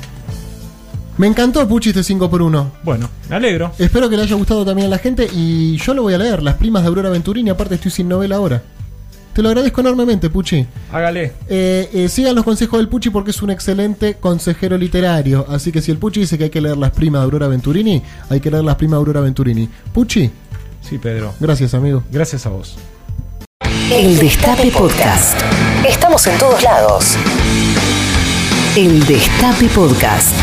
Me 1.17 1.25
encantó, 1.25 1.67
Puchi, 1.67 1.89
este 1.89 2.01
5x1. 2.01 2.67
Bueno, 2.83 3.09
me 3.27 3.35
alegro. 3.37 3.71
Espero 3.79 4.07
que 4.07 4.17
le 4.17 4.21
haya 4.21 4.35
gustado 4.35 4.63
también 4.63 4.85
a 4.85 4.91
la 4.91 4.99
gente 4.99 5.27
y 5.33 5.77
yo 5.77 5.95
lo 5.95 6.03
voy 6.03 6.13
a 6.13 6.19
leer, 6.19 6.43
Las 6.43 6.57
primas 6.57 6.83
de 6.83 6.89
Aurora 6.89 7.09
Venturini, 7.09 7.49
aparte 7.49 7.73
estoy 7.73 7.89
sin 7.89 8.07
novela 8.07 8.35
ahora. 8.35 8.61
Te 9.33 9.41
lo 9.41 9.47
agradezco 9.49 9.79
enormemente, 9.81 10.29
Puchi. 10.29 10.65
Hágale. 10.91 11.33
Eh, 11.47 11.89
eh, 11.93 12.09
sigan 12.09 12.35
los 12.35 12.43
consejos 12.43 12.79
del 12.79 12.89
Puchi 12.89 13.09
porque 13.09 13.31
es 13.31 13.41
un 13.41 13.49
excelente 13.49 14.15
consejero 14.15 14.77
literario. 14.77 15.45
Así 15.49 15.71
que 15.71 15.81
si 15.81 15.89
el 15.91 15.97
Puchi 15.97 16.19
dice 16.21 16.37
que 16.37 16.45
hay 16.45 16.49
que 16.49 16.59
leer 16.61 16.77
las 16.77 16.91
primas 16.91 17.21
de 17.21 17.25
Aurora 17.25 17.47
Venturini, 17.47 18.01
hay 18.29 18.39
que 18.41 18.51
leer 18.51 18.63
las 18.63 18.75
primas 18.75 18.93
de 18.93 18.97
Aurora 18.97 19.21
Venturini. 19.21 19.69
Puchi, 19.93 20.29
Sí, 20.81 20.97
Pedro. 20.97 21.33
gracias, 21.39 21.73
amigo. 21.73 22.03
Gracias 22.11 22.45
a 22.45 22.49
vos. 22.49 22.75
El 23.91 24.17
Destape 24.17 24.71
Podcast. 24.71 25.39
Estamos 25.87 26.25
en 26.27 26.37
todos 26.37 26.61
lados. 26.63 27.15
El 28.75 29.05
Destape 29.05 29.67
Podcast. 29.67 30.35